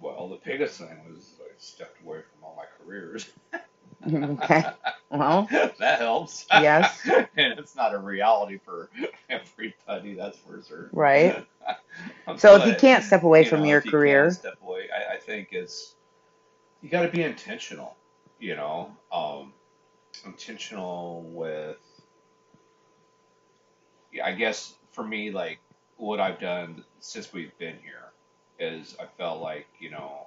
well, 0.00 0.28
the 0.28 0.33
biggest 0.44 0.78
thing 0.78 0.98
was 1.08 1.34
I 1.40 1.52
stepped 1.58 2.02
away 2.02 2.20
from 2.20 2.44
all 2.44 2.56
my 2.56 2.64
careers. 2.84 3.30
okay 4.12 4.64
well 5.14 5.48
that 5.78 5.98
helps. 5.98 6.46
Yes. 6.50 7.00
and 7.36 7.58
it's 7.58 7.76
not 7.76 7.94
a 7.94 7.98
reality 7.98 8.58
for 8.64 8.90
everybody, 9.30 10.14
that's 10.14 10.38
for 10.38 10.60
certain. 10.62 10.90
Right. 10.92 11.46
so 12.36 12.56
if 12.56 12.66
you 12.66 12.74
can't 12.74 13.04
step 13.04 13.22
away 13.22 13.44
you 13.44 13.48
from 13.48 13.60
know, 13.60 13.66
your 13.68 13.78
if 13.78 13.86
you 13.86 13.90
career 13.92 14.30
step 14.30 14.58
away. 14.62 14.88
I, 14.92 15.14
I 15.14 15.18
think 15.18 15.48
it's 15.52 15.94
you 16.82 16.90
got 16.90 17.02
to 17.02 17.08
be 17.08 17.22
intentional. 17.22 17.96
You 18.38 18.56
know, 18.56 18.90
um, 19.12 19.52
intentional 20.26 21.22
with. 21.32 21.76
Yeah, 24.12 24.26
I 24.26 24.32
guess 24.32 24.74
for 24.92 25.02
me, 25.02 25.30
like 25.30 25.58
what 25.96 26.20
I've 26.20 26.40
done 26.40 26.84
since 27.00 27.32
we've 27.32 27.56
been 27.58 27.76
here 27.82 28.12
is 28.58 28.96
I 29.00 29.06
felt 29.18 29.40
like 29.40 29.66
you 29.80 29.90
know, 29.90 30.26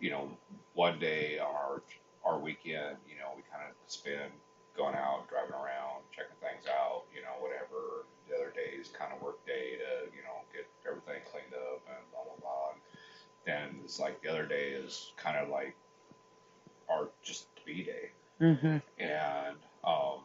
you 0.00 0.10
know, 0.10 0.30
one 0.74 0.98
day 0.98 1.38
on 1.38 1.54
our 1.54 1.82
our 2.24 2.38
weekend, 2.38 2.96
you 3.08 3.16
know, 3.18 3.32
we 3.36 3.42
kind 3.50 3.64
of 3.68 3.74
spend 3.86 4.32
going 4.76 4.94
out, 4.94 5.28
driving 5.28 5.54
around, 5.54 6.04
checking 6.14 6.36
things 6.40 6.66
out, 6.68 7.04
you 7.14 7.22
know, 7.22 7.34
whatever. 7.40 8.06
The 8.28 8.36
other 8.36 8.52
day 8.54 8.76
is 8.78 8.88
kind 8.88 9.12
of 9.12 9.22
work 9.22 9.44
day 9.46 9.76
to, 9.78 10.06
you 10.14 10.22
know, 10.22 10.44
get 10.52 10.66
everything 10.86 11.22
cleaned 11.30 11.54
up 11.54 11.82
and 11.88 12.02
blah 12.12 12.24
blah 12.24 12.38
blah. 12.40 12.74
Then 13.46 13.80
it's 13.84 13.98
like 14.00 14.22
the 14.22 14.28
other 14.30 14.46
day 14.46 14.70
is 14.72 15.12
kind 15.16 15.36
of 15.36 15.48
like 15.48 15.76
our 16.88 17.08
just 17.22 17.54
to 17.56 17.62
be 17.64 17.82
day, 17.84 18.10
hmm 18.38 18.78
and 18.98 19.56
um, 19.84 20.20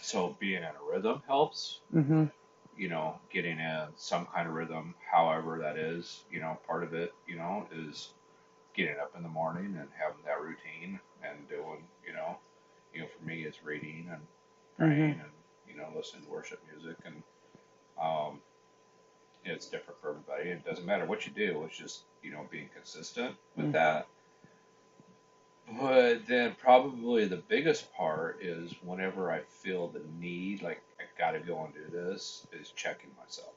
so 0.00 0.36
being 0.38 0.62
in 0.62 0.64
a 0.64 0.84
rhythm 0.90 1.22
helps. 1.26 1.80
Mhm. 1.94 2.30
You 2.76 2.88
know, 2.88 3.20
getting 3.30 3.58
in 3.60 3.88
some 3.96 4.26
kind 4.26 4.48
of 4.48 4.54
rhythm, 4.54 4.94
however 5.10 5.58
that 5.60 5.76
is. 5.76 6.24
You 6.30 6.40
know, 6.40 6.58
part 6.66 6.82
of 6.82 6.92
it, 6.94 7.14
you 7.26 7.36
know, 7.36 7.66
is 7.72 8.12
getting 8.74 8.98
up 8.98 9.12
in 9.16 9.22
the 9.22 9.28
morning 9.28 9.76
and 9.78 9.88
having 9.96 10.24
that 10.24 10.40
routine 10.40 11.00
and 11.22 11.48
doing, 11.48 11.84
you 12.06 12.12
know, 12.12 12.36
you 12.92 13.00
know, 13.00 13.06
for 13.18 13.24
me, 13.24 13.42
it's 13.44 13.64
reading 13.64 14.08
and 14.10 14.20
praying 14.78 15.20
and 15.20 15.30
you 15.68 15.76
know, 15.76 15.88
listening 15.96 16.24
to 16.24 16.30
worship 16.30 16.60
music 16.72 16.96
and 17.04 17.22
um, 18.00 18.40
it's 19.44 19.66
different 19.66 20.00
for 20.00 20.10
everybody. 20.10 20.50
It 20.50 20.64
doesn't 20.64 20.86
matter 20.86 21.04
what 21.06 21.26
you 21.26 21.32
do. 21.32 21.64
It's 21.66 21.76
just 21.76 22.02
you 22.22 22.32
know 22.32 22.46
being 22.50 22.68
consistent 22.74 23.36
with 23.56 23.66
Mhm. 23.66 23.72
that. 23.72 24.06
But 25.80 26.26
then 26.26 26.54
probably 26.60 27.24
the 27.24 27.38
biggest 27.38 27.92
part 27.94 28.42
is 28.42 28.72
whenever 28.82 29.30
I 29.30 29.40
feel 29.40 29.88
the 29.88 30.02
need, 30.20 30.62
like 30.62 30.82
I 31.00 31.04
gotta 31.18 31.40
go 31.40 31.64
and 31.64 31.72
do 31.74 31.86
this, 31.90 32.46
is 32.52 32.70
checking 32.70 33.10
myself. 33.16 33.54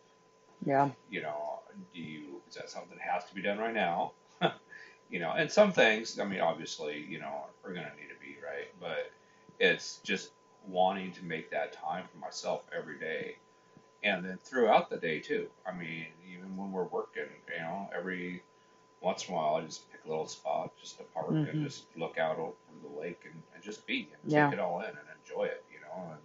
Yeah. 0.66 0.90
You 1.10 1.22
know, 1.22 1.60
do 1.94 2.00
you 2.02 2.42
is 2.48 2.56
that 2.56 2.70
something 2.70 2.98
that 2.98 3.02
has 3.02 3.26
to 3.26 3.36
be 3.36 3.42
done 3.42 3.58
right 3.58 3.74
now? 3.74 4.14
You 5.10 5.20
know, 5.20 5.32
and 5.32 5.52
some 5.52 5.72
things, 5.72 6.20
I 6.20 6.26
mean, 6.26 6.42
obviously, 6.42 7.00
you 7.10 7.20
know, 7.20 7.46
are 7.64 7.74
gonna 7.74 7.94
need 7.96 8.10
to 8.10 8.20
be 8.22 8.38
right, 8.44 8.68
but 8.80 9.12
it's 9.60 10.00
just 10.04 10.32
wanting 10.68 11.12
to 11.14 11.24
make 11.26 11.50
that 11.52 11.74
time 11.74 12.06
for 12.12 12.18
myself 12.18 12.68
every 12.76 13.00
day, 13.00 13.38
and 14.04 14.26
then 14.26 14.38
throughout 14.44 14.90
the 14.90 14.98
day 14.98 15.20
too. 15.20 15.50
I 15.66 15.74
mean, 15.74 16.08
even 16.32 16.58
when 16.58 16.72
we're 16.72 16.86
working, 16.86 17.30
you 17.54 17.60
know, 17.62 17.90
every 17.96 18.44
once 19.02 19.28
in 19.28 19.34
a 19.34 19.38
while, 19.38 19.56
I 19.56 19.62
just 19.62 19.92
pick 19.92 20.06
a 20.06 20.10
little 20.10 20.28
spot, 20.28 20.74
just 20.82 21.00
a 21.00 21.04
park, 21.04 21.28
Mhm. 21.34 21.50
and 21.50 21.62
just 21.62 21.86
look 21.98 22.18
out 22.18 22.40
over 22.40 22.56
the 22.82 22.90
lake 23.02 23.22
and, 23.26 23.44
and 23.54 23.64
just 23.64 23.86
be 23.88 24.10
and 24.14 24.22
Yeah. 24.28 24.52
take 24.52 24.54
it 24.54 24.60
all 24.60 24.82
in 24.82 24.90
and 24.90 25.08
enjoy 25.22 25.46
it, 25.46 25.66
you 25.72 25.80
know. 25.82 26.12
And 26.14 26.22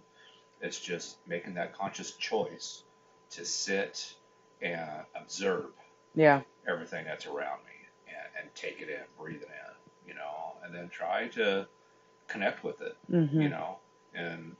it's 0.61 0.79
just 0.79 1.17
making 1.27 1.55
that 1.55 1.73
conscious 1.73 2.13
choice 2.13 2.83
to 3.31 3.45
sit 3.45 4.15
and 4.61 5.05
observe 5.15 5.71
Yeah. 6.15 6.41
everything 6.67 7.05
that's 7.05 7.25
around 7.27 7.59
me 7.65 7.72
and, 8.43 8.53
take 8.55 8.81
it 8.81 8.89
in, 8.89 8.99
breathe 9.17 9.41
it 9.41 9.49
in, 9.49 10.09
you 10.09 10.13
know, 10.13 10.57
and 10.63 10.75
then 10.75 10.89
try 10.89 11.27
to 11.29 11.67
connect 12.27 12.63
with 12.63 12.81
it, 12.81 12.97
you 13.09 13.17
Mhm. 13.17 13.51
know, 13.51 13.79
in 14.13 14.55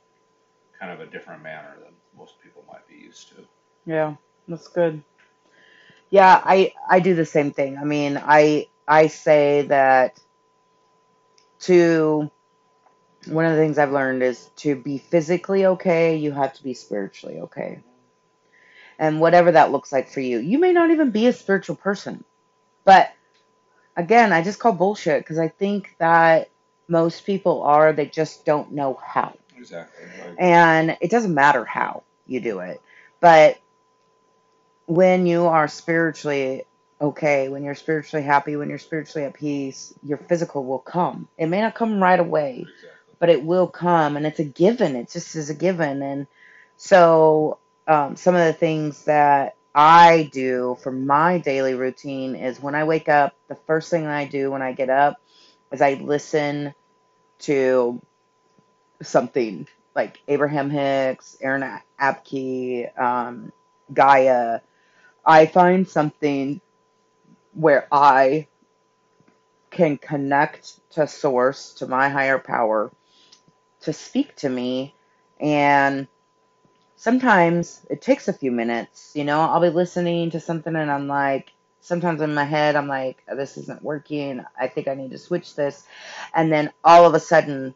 kind 0.78 0.92
of 0.92 1.00
a 1.00 1.06
different 1.06 1.42
manner 1.42 1.76
than 1.82 1.94
most 2.16 2.40
people 2.42 2.64
might 2.66 2.86
be 2.88 2.96
used 2.96 3.28
to. 3.28 3.46
Yeah. 3.86 4.16
That's 4.48 4.68
good. 4.68 5.02
Yeah, 6.10 6.40
I 6.44 6.72
I 6.88 7.00
do 7.00 7.14
the 7.14 7.24
same 7.26 7.52
thing. 7.52 7.78
I 7.78 7.84
mean, 7.84 8.20
I 8.22 8.68
I 8.86 9.06
say 9.08 9.62
that 9.68 10.20
to 11.60 12.30
one 13.26 13.46
of 13.46 13.52
the 13.52 13.58
things 13.58 13.78
I've 13.78 13.92
learned 13.92 14.22
is 14.22 14.50
to 14.56 14.76
be 14.76 14.98
physically 14.98 15.66
okay, 15.66 16.16
you 16.16 16.32
have 16.32 16.52
to 16.54 16.62
be 16.62 16.74
spiritually 16.74 17.40
okay. 17.40 17.82
And 18.98 19.20
whatever 19.20 19.52
that 19.52 19.72
looks 19.72 19.92
like 19.92 20.08
for 20.10 20.20
you. 20.20 20.38
You 20.38 20.58
may 20.58 20.72
not 20.72 20.90
even 20.90 21.10
be 21.10 21.26
a 21.26 21.32
spiritual 21.32 21.76
person. 21.76 22.24
But 22.84 23.10
again, 23.96 24.32
I 24.32 24.42
just 24.42 24.58
call 24.58 24.72
bullshit 24.72 25.20
because 25.20 25.38
I 25.38 25.48
think 25.48 25.94
that 25.98 26.50
most 26.88 27.24
people 27.24 27.62
are, 27.62 27.92
they 27.92 28.06
just 28.06 28.44
don't 28.44 28.72
know 28.72 29.00
how. 29.04 29.36
Exactly. 29.56 30.04
And 30.38 30.96
it 31.00 31.10
doesn't 31.10 31.34
matter 31.34 31.64
how 31.64 32.02
you 32.26 32.40
do 32.40 32.60
it. 32.60 32.80
But 33.20 33.58
when 34.86 35.26
you 35.26 35.46
are 35.46 35.68
spiritually 35.68 36.64
okay, 37.00 37.48
when 37.48 37.64
you're 37.64 37.74
spiritually 37.74 38.24
happy, 38.24 38.56
when 38.56 38.68
you're 38.68 38.78
spiritually 38.78 39.26
at 39.26 39.34
peace, 39.34 39.92
your 40.02 40.18
physical 40.18 40.64
will 40.64 40.78
come. 40.78 41.28
It 41.36 41.46
may 41.46 41.60
not 41.60 41.74
come 41.74 42.02
right 42.02 42.18
away, 42.18 42.60
exactly. 42.60 43.16
but 43.18 43.28
it 43.28 43.44
will 43.44 43.66
come 43.66 44.16
and 44.16 44.26
it's 44.26 44.38
a 44.38 44.44
given. 44.44 44.96
It 44.96 45.10
just 45.10 45.34
is 45.36 45.50
a 45.50 45.54
given. 45.54 46.02
And 46.02 46.26
so, 46.76 47.58
um, 47.86 48.16
some 48.16 48.34
of 48.34 48.46
the 48.46 48.52
things 48.52 49.04
that 49.04 49.56
I 49.74 50.30
do 50.32 50.76
for 50.82 50.92
my 50.92 51.38
daily 51.38 51.74
routine 51.74 52.36
is 52.36 52.60
when 52.60 52.74
I 52.74 52.84
wake 52.84 53.08
up, 53.08 53.34
the 53.48 53.56
first 53.56 53.90
thing 53.90 54.06
I 54.06 54.24
do 54.26 54.50
when 54.50 54.62
I 54.62 54.72
get 54.72 54.90
up 54.90 55.20
is 55.72 55.80
I 55.82 55.94
listen 55.94 56.74
to 57.40 58.00
something 59.02 59.66
like 59.94 60.20
Abraham 60.28 60.70
Hicks, 60.70 61.36
Aaron 61.40 61.80
Abke, 62.00 62.98
um, 62.98 63.52
Gaia. 63.92 64.60
I 65.24 65.46
find 65.46 65.88
something 65.88 66.60
where 67.54 67.86
I 67.92 68.48
can 69.70 69.96
connect 69.98 70.78
to 70.92 71.06
source, 71.06 71.74
to 71.74 71.86
my 71.86 72.08
higher 72.08 72.38
power, 72.38 72.90
to 73.80 73.92
speak 73.92 74.36
to 74.36 74.48
me. 74.48 74.94
And 75.40 76.06
sometimes 77.04 77.84
it 77.90 78.00
takes 78.00 78.28
a 78.28 78.32
few 78.32 78.50
minutes, 78.50 79.12
you 79.14 79.24
know, 79.24 79.38
I'll 79.38 79.60
be 79.60 79.68
listening 79.68 80.30
to 80.30 80.40
something 80.40 80.74
and 80.74 80.90
I'm 80.90 81.06
like, 81.06 81.52
sometimes 81.82 82.22
in 82.22 82.32
my 82.32 82.44
head, 82.44 82.76
I'm 82.76 82.88
like, 82.88 83.22
this 83.28 83.58
isn't 83.58 83.82
working. 83.82 84.42
I 84.58 84.68
think 84.68 84.88
I 84.88 84.94
need 84.94 85.10
to 85.10 85.18
switch 85.18 85.54
this. 85.54 85.84
And 86.34 86.50
then 86.50 86.72
all 86.82 87.04
of 87.04 87.12
a 87.12 87.20
sudden, 87.20 87.74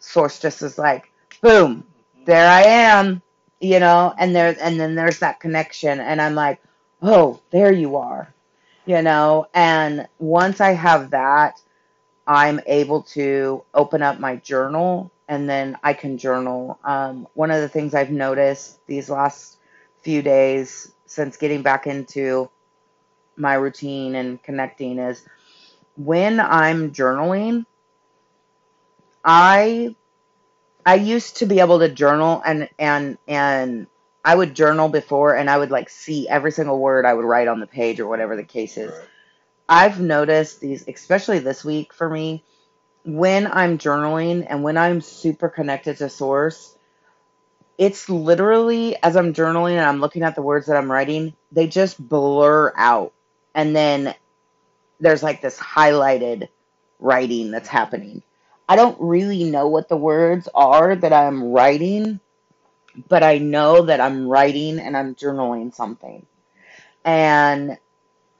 source 0.00 0.40
just 0.40 0.60
is 0.60 0.76
like, 0.76 1.12
boom, 1.40 1.84
mm-hmm. 1.84 2.24
there 2.24 2.50
I 2.50 2.62
am, 2.62 3.22
you 3.60 3.78
know, 3.78 4.12
and 4.18 4.34
there, 4.34 4.56
and 4.60 4.80
then 4.80 4.96
there's 4.96 5.20
that 5.20 5.38
connection. 5.38 6.00
And 6.00 6.20
I'm 6.20 6.34
like, 6.34 6.60
oh, 7.00 7.40
there 7.52 7.72
you 7.72 7.94
are, 7.94 8.34
you 8.86 9.02
know, 9.02 9.46
and 9.54 10.08
once 10.18 10.60
I 10.60 10.72
have 10.72 11.10
that, 11.10 11.62
I'm 12.26 12.58
able 12.66 13.02
to 13.14 13.62
open 13.72 14.02
up 14.02 14.18
my 14.18 14.34
journal 14.34 15.11
and 15.28 15.48
then 15.48 15.78
I 15.82 15.94
can 15.94 16.18
journal. 16.18 16.78
Um, 16.84 17.28
one 17.34 17.50
of 17.50 17.60
the 17.60 17.68
things 17.68 17.94
I've 17.94 18.10
noticed 18.10 18.84
these 18.86 19.08
last 19.08 19.58
few 20.02 20.22
days 20.22 20.92
since 21.06 21.36
getting 21.36 21.62
back 21.62 21.86
into 21.86 22.50
my 23.36 23.54
routine 23.54 24.14
and 24.14 24.42
connecting 24.42 24.98
is 24.98 25.24
when 25.96 26.40
I'm 26.40 26.92
journaling, 26.92 27.66
I 29.24 29.94
I 30.84 30.96
used 30.96 31.36
to 31.38 31.46
be 31.46 31.60
able 31.60 31.78
to 31.78 31.88
journal 31.88 32.42
and 32.44 32.68
and 32.78 33.18
and 33.28 33.86
I 34.24 34.34
would 34.34 34.54
journal 34.54 34.88
before 34.88 35.36
and 35.36 35.48
I 35.50 35.58
would 35.58 35.70
like 35.70 35.88
see 35.88 36.28
every 36.28 36.52
single 36.52 36.78
word 36.78 37.04
I 37.04 37.14
would 37.14 37.24
write 37.24 37.48
on 37.48 37.60
the 37.60 37.66
page 37.66 38.00
or 38.00 38.06
whatever 38.06 38.36
the 38.36 38.44
case 38.44 38.76
is. 38.76 38.90
Right. 38.90 39.08
I've 39.68 40.00
noticed 40.00 40.60
these, 40.60 40.86
especially 40.86 41.38
this 41.38 41.64
week 41.64 41.92
for 41.92 42.08
me, 42.08 42.44
when 43.04 43.46
I'm 43.46 43.78
journaling 43.78 44.46
and 44.48 44.62
when 44.62 44.76
I'm 44.76 45.00
super 45.00 45.48
connected 45.48 45.98
to 45.98 46.08
source, 46.08 46.76
it's 47.78 48.08
literally 48.08 48.96
as 49.02 49.16
I'm 49.16 49.34
journaling 49.34 49.72
and 49.72 49.86
I'm 49.86 50.00
looking 50.00 50.22
at 50.22 50.34
the 50.34 50.42
words 50.42 50.66
that 50.66 50.76
I'm 50.76 50.90
writing, 50.90 51.34
they 51.52 51.66
just 51.66 51.98
blur 52.06 52.72
out. 52.76 53.12
And 53.54 53.74
then 53.74 54.14
there's 55.00 55.22
like 55.22 55.40
this 55.42 55.58
highlighted 55.58 56.48
writing 56.98 57.50
that's 57.50 57.68
happening. 57.68 58.22
I 58.68 58.76
don't 58.76 58.98
really 59.00 59.44
know 59.44 59.68
what 59.68 59.88
the 59.88 59.96
words 59.96 60.48
are 60.54 60.94
that 60.96 61.12
I'm 61.12 61.52
writing, 61.52 62.20
but 63.08 63.22
I 63.22 63.38
know 63.38 63.82
that 63.82 64.00
I'm 64.00 64.28
writing 64.28 64.78
and 64.80 64.96
I'm 64.96 65.14
journaling 65.14 65.74
something. 65.74 66.26
And 67.04 67.78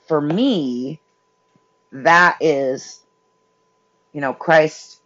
for 0.09 0.21
me, 0.21 1.01
that 1.93 2.39
is, 2.41 3.01
you 4.13 4.21
know, 4.21 4.33
Christ 4.33 5.01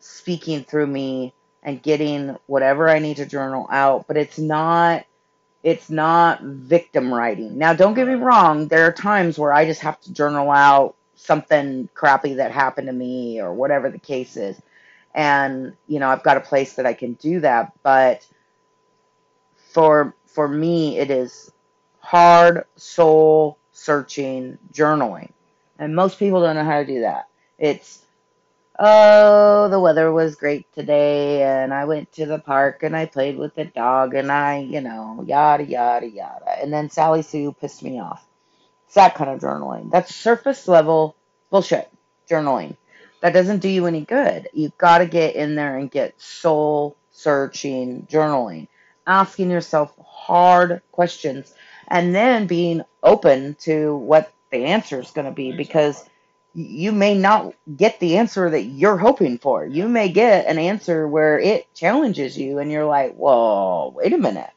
speaking 0.00 0.64
through 0.64 0.86
me 0.86 1.34
and 1.62 1.82
getting 1.82 2.36
whatever 2.46 2.88
I 2.88 2.98
need 2.98 3.16
to 3.18 3.26
journal 3.26 3.66
out, 3.70 4.06
but 4.06 4.16
it's 4.16 4.38
not 4.38 5.04
it's 5.64 5.90
not 5.90 6.40
victim 6.42 7.12
writing. 7.12 7.58
Now 7.58 7.74
don't 7.74 7.94
get 7.94 8.06
me 8.06 8.14
wrong, 8.14 8.68
there 8.68 8.86
are 8.86 8.92
times 8.92 9.38
where 9.38 9.52
I 9.52 9.64
just 9.64 9.80
have 9.80 10.00
to 10.02 10.12
journal 10.12 10.50
out 10.50 10.94
something 11.16 11.88
crappy 11.94 12.34
that 12.34 12.52
happened 12.52 12.86
to 12.86 12.92
me 12.92 13.40
or 13.40 13.52
whatever 13.52 13.90
the 13.90 13.98
case 13.98 14.36
is. 14.36 14.56
And, 15.14 15.74
you 15.88 15.98
know, 15.98 16.08
I've 16.08 16.22
got 16.22 16.36
a 16.36 16.40
place 16.40 16.74
that 16.74 16.86
I 16.86 16.94
can 16.94 17.14
do 17.14 17.40
that, 17.40 17.72
but 17.82 18.26
for 19.72 20.14
for 20.26 20.48
me 20.48 20.98
it 20.98 21.10
is 21.10 21.50
hard 21.98 22.64
soul 22.76 23.58
searching 23.72 24.58
journaling. 24.72 25.30
And 25.78 25.94
most 25.94 26.18
people 26.18 26.40
don't 26.40 26.56
know 26.56 26.64
how 26.64 26.80
to 26.80 26.86
do 26.86 27.00
that. 27.00 27.27
It's 27.58 28.02
oh, 28.78 29.68
the 29.68 29.80
weather 29.80 30.12
was 30.12 30.36
great 30.36 30.72
today, 30.72 31.42
and 31.42 31.74
I 31.74 31.84
went 31.84 32.12
to 32.12 32.26
the 32.26 32.38
park 32.38 32.82
and 32.82 32.96
I 32.96 33.06
played 33.06 33.36
with 33.36 33.54
the 33.54 33.64
dog, 33.64 34.14
and 34.14 34.30
I, 34.30 34.58
you 34.58 34.80
know, 34.80 35.24
yada, 35.26 35.64
yada, 35.64 36.08
yada. 36.08 36.62
And 36.62 36.72
then 36.72 36.90
Sally 36.90 37.22
Sue 37.22 37.54
pissed 37.60 37.82
me 37.82 37.98
off. 38.00 38.24
It's 38.86 38.94
that 38.94 39.14
kind 39.14 39.30
of 39.30 39.40
journaling. 39.40 39.90
That's 39.90 40.14
surface 40.14 40.68
level 40.68 41.16
bullshit 41.50 41.90
journaling. 42.30 42.76
That 43.20 43.32
doesn't 43.32 43.58
do 43.60 43.68
you 43.68 43.86
any 43.86 44.02
good. 44.02 44.48
You've 44.52 44.78
got 44.78 44.98
to 44.98 45.06
get 45.06 45.34
in 45.34 45.56
there 45.56 45.76
and 45.76 45.90
get 45.90 46.20
soul 46.20 46.96
searching 47.10 48.06
journaling, 48.08 48.68
asking 49.06 49.50
yourself 49.50 49.92
hard 50.06 50.80
questions, 50.92 51.52
and 51.88 52.14
then 52.14 52.46
being 52.46 52.82
open 53.02 53.56
to 53.60 53.96
what 53.96 54.32
the 54.52 54.64
answer 54.66 55.00
is 55.00 55.10
going 55.10 55.26
to 55.26 55.32
be 55.32 55.52
because 55.52 56.08
you 56.58 56.92
may 56.92 57.16
not 57.16 57.54
get 57.76 58.00
the 58.00 58.18
answer 58.18 58.50
that 58.50 58.62
you're 58.64 58.96
hoping 58.98 59.38
for. 59.38 59.64
You 59.64 59.88
may 59.88 60.08
get 60.08 60.46
an 60.46 60.58
answer 60.58 61.06
where 61.06 61.38
it 61.38 61.72
challenges 61.74 62.36
you 62.36 62.58
and 62.58 62.70
you're 62.72 62.86
like, 62.86 63.14
whoa, 63.14 63.92
wait 63.94 64.12
a 64.12 64.18
minute. 64.18 64.50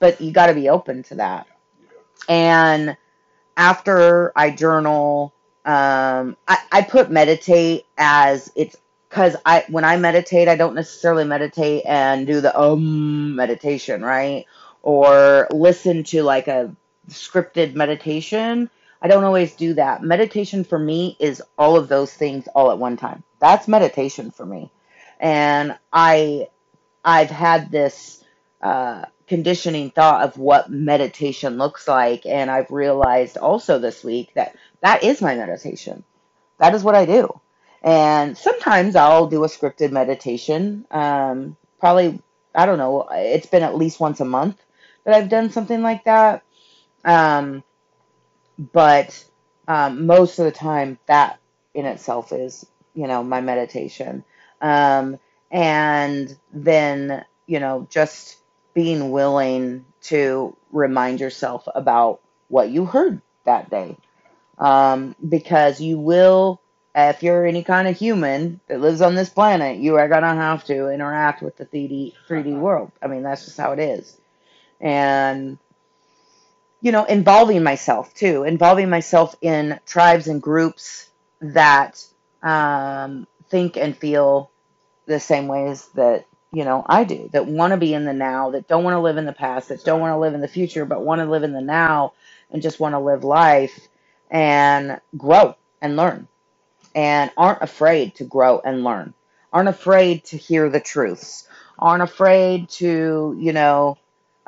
But 0.00 0.20
you 0.20 0.32
got 0.32 0.48
to 0.48 0.54
be 0.54 0.68
open 0.68 1.02
to 1.04 1.16
that. 1.16 1.46
And 2.28 2.96
after 3.56 4.32
I 4.36 4.50
journal, 4.50 5.34
um, 5.64 6.36
I, 6.48 6.58
I 6.72 6.82
put 6.82 7.10
meditate 7.10 7.86
as 7.98 8.52
it's 8.56 8.76
because 9.08 9.36
I 9.46 9.64
when 9.68 9.84
I 9.84 9.96
meditate, 9.98 10.48
I 10.48 10.56
don't 10.56 10.74
necessarily 10.76 11.24
meditate 11.24 11.84
and 11.86 12.26
do 12.26 12.40
the 12.42 12.58
um 12.58 13.36
meditation, 13.36 14.02
right? 14.02 14.46
Or 14.82 15.48
listen 15.52 16.04
to 16.04 16.22
like 16.24 16.48
a 16.48 16.74
scripted 17.10 17.74
meditation. 17.74 18.70
I 19.00 19.08
don't 19.08 19.24
always 19.24 19.54
do 19.54 19.74
that. 19.74 20.02
Meditation 20.02 20.64
for 20.64 20.78
me 20.78 21.16
is 21.20 21.42
all 21.56 21.76
of 21.76 21.88
those 21.88 22.12
things 22.12 22.48
all 22.54 22.70
at 22.70 22.78
one 22.78 22.96
time. 22.96 23.22
That's 23.40 23.68
meditation 23.68 24.30
for 24.30 24.44
me. 24.44 24.70
And 25.20 25.76
I 25.92 26.48
I've 27.04 27.30
had 27.30 27.70
this 27.70 28.22
uh, 28.60 29.04
conditioning 29.28 29.90
thought 29.90 30.22
of 30.22 30.36
what 30.36 30.70
meditation 30.70 31.58
looks 31.58 31.86
like, 31.86 32.26
and 32.26 32.50
I've 32.50 32.70
realized 32.70 33.36
also 33.36 33.78
this 33.78 34.02
week 34.02 34.34
that 34.34 34.56
that 34.82 35.04
is 35.04 35.22
my 35.22 35.34
meditation. 35.34 36.04
That 36.58 36.74
is 36.74 36.82
what 36.82 36.94
I 36.94 37.06
do. 37.06 37.40
And 37.82 38.36
sometimes 38.36 38.96
I'll 38.96 39.28
do 39.28 39.44
a 39.44 39.48
scripted 39.48 39.92
meditation. 39.92 40.84
Um, 40.90 41.56
probably, 41.78 42.20
I 42.54 42.66
don't 42.66 42.78
know, 42.78 43.06
it's 43.12 43.46
been 43.46 43.62
at 43.62 43.76
least 43.76 44.00
once 44.00 44.20
a 44.20 44.24
month 44.24 44.60
that 45.04 45.14
I've 45.14 45.28
done 45.28 45.50
something 45.50 45.82
like 45.82 46.04
that. 46.04 46.42
Um, 47.04 47.62
but 48.58 49.24
um, 49.68 50.06
most 50.06 50.38
of 50.38 50.44
the 50.44 50.52
time, 50.52 50.98
that 51.06 51.38
in 51.74 51.86
itself 51.86 52.32
is, 52.32 52.66
you 52.94 53.06
know, 53.06 53.22
my 53.22 53.40
meditation. 53.40 54.24
Um, 54.60 55.18
and 55.50 56.36
then, 56.52 57.24
you 57.46 57.60
know, 57.60 57.86
just 57.90 58.38
being 58.74 59.10
willing 59.10 59.84
to 60.02 60.56
remind 60.72 61.20
yourself 61.20 61.66
about 61.74 62.20
what 62.48 62.70
you 62.70 62.84
heard 62.84 63.20
that 63.44 63.70
day. 63.70 63.96
Um, 64.58 65.14
because 65.26 65.80
you 65.80 65.98
will, 65.98 66.60
if 66.94 67.22
you're 67.22 67.46
any 67.46 67.62
kind 67.62 67.86
of 67.86 67.96
human 67.96 68.60
that 68.66 68.80
lives 68.80 69.00
on 69.00 69.14
this 69.14 69.28
planet, 69.28 69.78
you 69.78 69.96
are 69.96 70.08
going 70.08 70.22
to 70.22 70.28
have 70.28 70.64
to 70.64 70.88
interact 70.88 71.42
with 71.42 71.56
the 71.56 71.66
3D, 71.66 72.14
3D 72.28 72.58
world. 72.58 72.90
I 73.00 73.06
mean, 73.06 73.22
that's 73.22 73.44
just 73.44 73.56
how 73.56 73.72
it 73.72 73.78
is. 73.78 74.16
And, 74.80 75.58
you 76.80 76.92
know, 76.92 77.04
involving 77.04 77.62
myself 77.62 78.14
too, 78.14 78.44
involving 78.44 78.90
myself 78.90 79.36
in 79.40 79.80
tribes 79.86 80.28
and 80.28 80.40
groups 80.42 81.08
that 81.40 82.04
um, 82.42 83.26
think 83.50 83.76
and 83.76 83.96
feel 83.96 84.50
the 85.06 85.20
same 85.20 85.48
ways 85.48 85.88
that 85.94 86.26
you 86.52 86.64
know 86.64 86.84
I 86.86 87.04
do, 87.04 87.28
that 87.32 87.46
want 87.46 87.72
to 87.72 87.78
be 87.78 87.94
in 87.94 88.04
the 88.04 88.12
now, 88.12 88.50
that 88.50 88.68
don't 88.68 88.84
want 88.84 88.94
to 88.94 89.00
live 89.00 89.16
in 89.16 89.26
the 89.26 89.32
past, 89.32 89.68
that 89.70 89.84
don't 89.84 90.00
want 90.00 90.12
to 90.12 90.18
live 90.18 90.34
in 90.34 90.40
the 90.40 90.48
future, 90.48 90.84
but 90.84 91.02
want 91.04 91.20
to 91.20 91.26
live 91.30 91.42
in 91.42 91.52
the 91.52 91.60
now 91.60 92.14
and 92.50 92.62
just 92.62 92.80
want 92.80 92.94
to 92.94 92.98
live 93.00 93.24
life 93.24 93.88
and 94.30 95.00
grow 95.16 95.56
and 95.82 95.96
learn, 95.96 96.28
and 96.94 97.30
aren't 97.36 97.62
afraid 97.62 98.14
to 98.16 98.24
grow 98.24 98.60
and 98.64 98.84
learn, 98.84 99.14
aren't 99.52 99.68
afraid 99.68 100.24
to 100.26 100.36
hear 100.36 100.70
the 100.70 100.80
truths, 100.80 101.48
aren't 101.78 102.02
afraid 102.02 102.68
to 102.70 103.36
you 103.38 103.52
know 103.52 103.98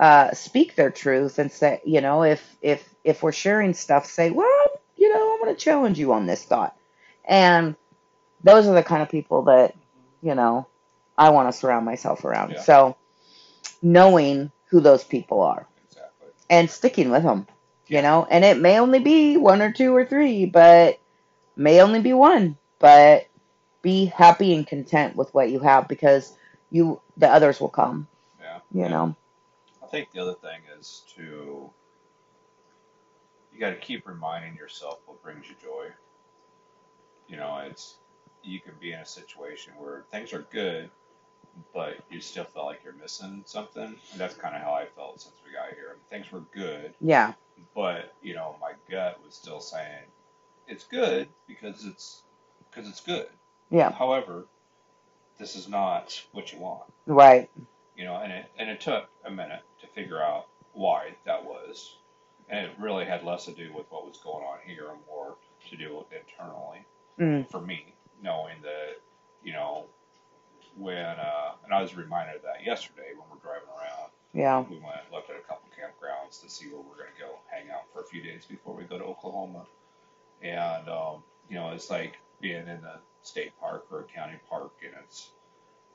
uh, 0.00 0.32
speak 0.32 0.76
their 0.76 0.90
truth 0.90 1.38
and 1.38 1.52
say, 1.52 1.80
you 1.84 2.00
know, 2.00 2.24
if 2.24 2.56
if 2.62 2.88
if 3.04 3.22
we're 3.22 3.32
sharing 3.32 3.74
stuff, 3.74 4.06
say, 4.06 4.30
well, 4.30 4.80
you 4.96 5.12
know, 5.14 5.34
I'm 5.34 5.40
going 5.40 5.54
to 5.54 5.60
challenge 5.60 5.98
you 5.98 6.12
on 6.14 6.26
this 6.26 6.42
thought, 6.44 6.76
and 7.26 7.76
those 8.42 8.66
are 8.66 8.74
the 8.74 8.82
kind 8.82 9.02
of 9.02 9.10
people 9.10 9.42
that 9.44 9.76
you 10.22 10.34
know 10.34 10.66
I 11.18 11.30
want 11.30 11.52
to 11.52 11.58
surround 11.58 11.86
myself 11.86 12.24
around. 12.24 12.52
Yeah. 12.52 12.62
So 12.62 12.96
knowing 13.82 14.50
who 14.70 14.80
those 14.80 15.04
people 15.04 15.42
are 15.42 15.66
Exactly. 15.88 16.28
and 16.48 16.70
sticking 16.70 17.10
with 17.10 17.22
them, 17.24 17.46
you 17.88 18.02
know, 18.02 18.26
and 18.30 18.44
it 18.44 18.58
may 18.58 18.80
only 18.80 19.00
be 19.00 19.36
one 19.36 19.62
or 19.62 19.72
two 19.72 19.94
or 19.94 20.06
three, 20.06 20.46
but 20.46 20.98
may 21.56 21.82
only 21.82 22.00
be 22.00 22.14
one, 22.14 22.56
but 22.78 23.26
be 23.82 24.06
happy 24.06 24.54
and 24.54 24.66
content 24.66 25.16
with 25.16 25.32
what 25.34 25.50
you 25.50 25.60
have 25.60 25.88
because 25.88 26.34
you 26.70 27.00
the 27.18 27.28
others 27.28 27.60
will 27.60 27.68
come, 27.68 28.08
Yeah. 28.40 28.58
you 28.72 28.82
yeah. 28.82 28.88
know. 28.88 29.16
I 29.90 29.92
think 29.92 30.12
the 30.12 30.20
other 30.20 30.34
thing 30.34 30.60
is 30.78 31.02
to 31.16 31.68
you 33.52 33.58
got 33.58 33.70
to 33.70 33.76
keep 33.76 34.06
reminding 34.06 34.54
yourself 34.54 35.00
what 35.06 35.20
brings 35.20 35.48
you 35.48 35.56
joy. 35.60 35.88
You 37.26 37.36
know, 37.36 37.58
it's 37.68 37.96
you 38.44 38.60
can 38.60 38.74
be 38.80 38.92
in 38.92 39.00
a 39.00 39.06
situation 39.06 39.72
where 39.76 40.04
things 40.12 40.32
are 40.32 40.46
good, 40.52 40.90
but 41.74 41.96
you 42.08 42.20
still 42.20 42.44
feel 42.44 42.66
like 42.66 42.82
you're 42.84 42.92
missing 42.94 43.42
something. 43.46 43.82
And 43.82 44.20
that's 44.20 44.34
kind 44.34 44.54
of 44.54 44.62
how 44.62 44.74
I 44.74 44.86
felt 44.94 45.20
since 45.20 45.34
we 45.44 45.52
got 45.52 45.74
here. 45.74 45.96
things 46.08 46.30
were 46.30 46.44
good, 46.54 46.94
Yeah. 47.00 47.32
but 47.74 48.14
you 48.22 48.34
know, 48.34 48.54
my 48.60 48.74
gut 48.88 49.18
was 49.24 49.34
still 49.34 49.60
saying 49.60 50.04
it's 50.68 50.84
good 50.84 51.28
because 51.48 51.84
it's 51.84 52.22
because 52.70 52.88
it's 52.88 53.00
good. 53.00 53.26
Yeah. 53.70 53.90
However, 53.90 54.46
this 55.38 55.56
is 55.56 55.68
not 55.68 56.22
what 56.30 56.52
you 56.52 56.60
want 56.60 56.84
Right. 57.06 57.50
You 58.00 58.06
know, 58.06 58.16
and 58.16 58.32
it 58.32 58.46
and 58.58 58.70
it 58.70 58.80
took 58.80 59.10
a 59.26 59.30
minute 59.30 59.60
to 59.82 59.86
figure 59.88 60.22
out 60.22 60.46
why 60.72 61.10
that 61.26 61.44
was, 61.44 61.96
and 62.48 62.64
it 62.64 62.72
really 62.80 63.04
had 63.04 63.24
less 63.24 63.44
to 63.44 63.52
do 63.52 63.70
with 63.74 63.84
what 63.90 64.06
was 64.06 64.16
going 64.24 64.42
on 64.42 64.56
here 64.66 64.88
and 64.88 65.00
more 65.06 65.36
to 65.68 65.76
do 65.76 65.96
with 65.98 66.06
internally 66.10 66.80
Mm. 67.18 67.50
for 67.50 67.60
me, 67.60 67.92
knowing 68.22 68.56
that 68.62 68.96
you 69.44 69.52
know 69.52 69.84
when 70.78 70.96
uh, 71.04 71.52
and 71.62 71.74
I 71.74 71.82
was 71.82 71.94
reminded 71.94 72.36
of 72.36 72.42
that 72.42 72.64
yesterday 72.64 73.10
when 73.12 73.28
we're 73.30 73.44
driving 73.44 73.68
around. 73.68 74.10
Yeah. 74.32 74.60
We 74.60 74.76
went 74.76 74.96
and 75.04 75.12
looked 75.12 75.28
at 75.28 75.36
a 75.36 75.40
couple 75.40 75.68
campgrounds 75.76 76.40
to 76.42 76.48
see 76.48 76.68
where 76.68 76.80
we're 76.80 76.96
going 76.96 77.12
to 77.14 77.20
go 77.20 77.38
hang 77.50 77.68
out 77.70 77.82
for 77.92 78.00
a 78.00 78.06
few 78.06 78.22
days 78.22 78.46
before 78.46 78.74
we 78.74 78.84
go 78.84 78.96
to 78.96 79.04
Oklahoma, 79.04 79.66
and 80.40 80.88
um, 80.88 81.22
you 81.50 81.56
know 81.56 81.68
it's 81.72 81.90
like 81.90 82.16
being 82.40 82.66
in 82.66 82.82
a 82.94 83.00
state 83.22 83.52
park 83.60 83.84
or 83.90 84.00
a 84.00 84.04
county 84.04 84.38
park, 84.48 84.72
and 84.82 84.94
it's 85.04 85.28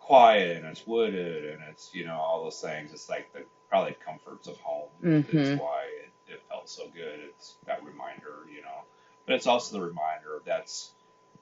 quiet 0.05 0.57
and 0.57 0.67
it's 0.67 0.85
wooded 0.85 1.45
and 1.45 1.61
it's 1.69 1.89
you 1.93 2.05
know 2.05 2.15
all 2.17 2.43
those 2.43 2.61
things. 2.61 2.91
It's 2.93 3.09
like 3.09 3.31
the 3.33 3.43
probably 3.69 3.95
comforts 4.05 4.47
of 4.47 4.57
home. 4.59 4.89
Mhm. 5.03 5.25
That's 5.31 5.59
why 5.61 5.83
it, 6.03 6.33
it 6.33 6.41
felt 6.49 6.69
so 6.69 6.87
good. 6.89 7.19
It's 7.29 7.55
that 7.65 7.83
reminder, 7.83 8.45
you 8.53 8.61
know. 8.61 8.83
But 9.25 9.35
it's 9.35 9.47
also 9.47 9.77
the 9.77 9.85
reminder 9.85 10.35
of 10.37 10.45
that's 10.45 10.91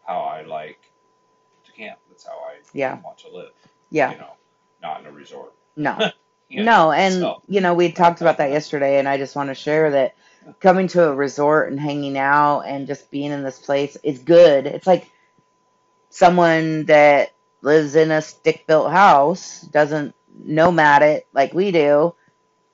how 0.05 0.21
I 0.21 0.43
like 0.43 0.79
to 1.65 1.71
camp. 1.73 1.99
That's 2.09 2.25
how 2.25 2.33
I 2.39 2.59
Yeah. 2.73 2.99
want 3.03 3.17
to 3.19 3.29
live. 3.29 3.51
Yeah. 3.89 4.11
You 4.11 4.17
know, 4.19 4.33
not 4.81 5.01
in 5.01 5.07
a 5.07 5.11
resort. 5.11 5.53
No. 5.75 5.97
You 6.49 6.63
No, 6.63 6.91
and 6.91 7.15
so, 7.15 7.41
you 7.47 7.61
know, 7.61 7.73
we 7.73 7.91
talked 7.91 8.21
about 8.21 8.37
that 8.37 8.51
yesterday, 8.51 8.99
and 8.99 9.07
I 9.07 9.17
just 9.17 9.35
want 9.35 9.49
to 9.49 9.55
share 9.55 9.89
that 9.91 10.13
coming 10.59 10.87
to 10.89 11.09
a 11.09 11.15
resort 11.15 11.71
and 11.71 11.79
hanging 11.79 12.17
out 12.17 12.61
and 12.61 12.85
just 12.85 13.09
being 13.09 13.31
in 13.31 13.43
this 13.43 13.57
place 13.59 13.97
is 14.03 14.19
good. 14.19 14.67
It's 14.67 14.85
like 14.85 15.09
someone 16.09 16.85
that 16.85 17.32
lives 17.63 17.95
in 17.95 18.11
a 18.11 18.21
stick 18.21 18.67
built 18.67 18.91
house 18.91 19.61
doesn't 19.61 20.13
nomad 20.37 21.01
it 21.01 21.25
like 21.33 21.53
we 21.53 21.71
do. 21.71 22.13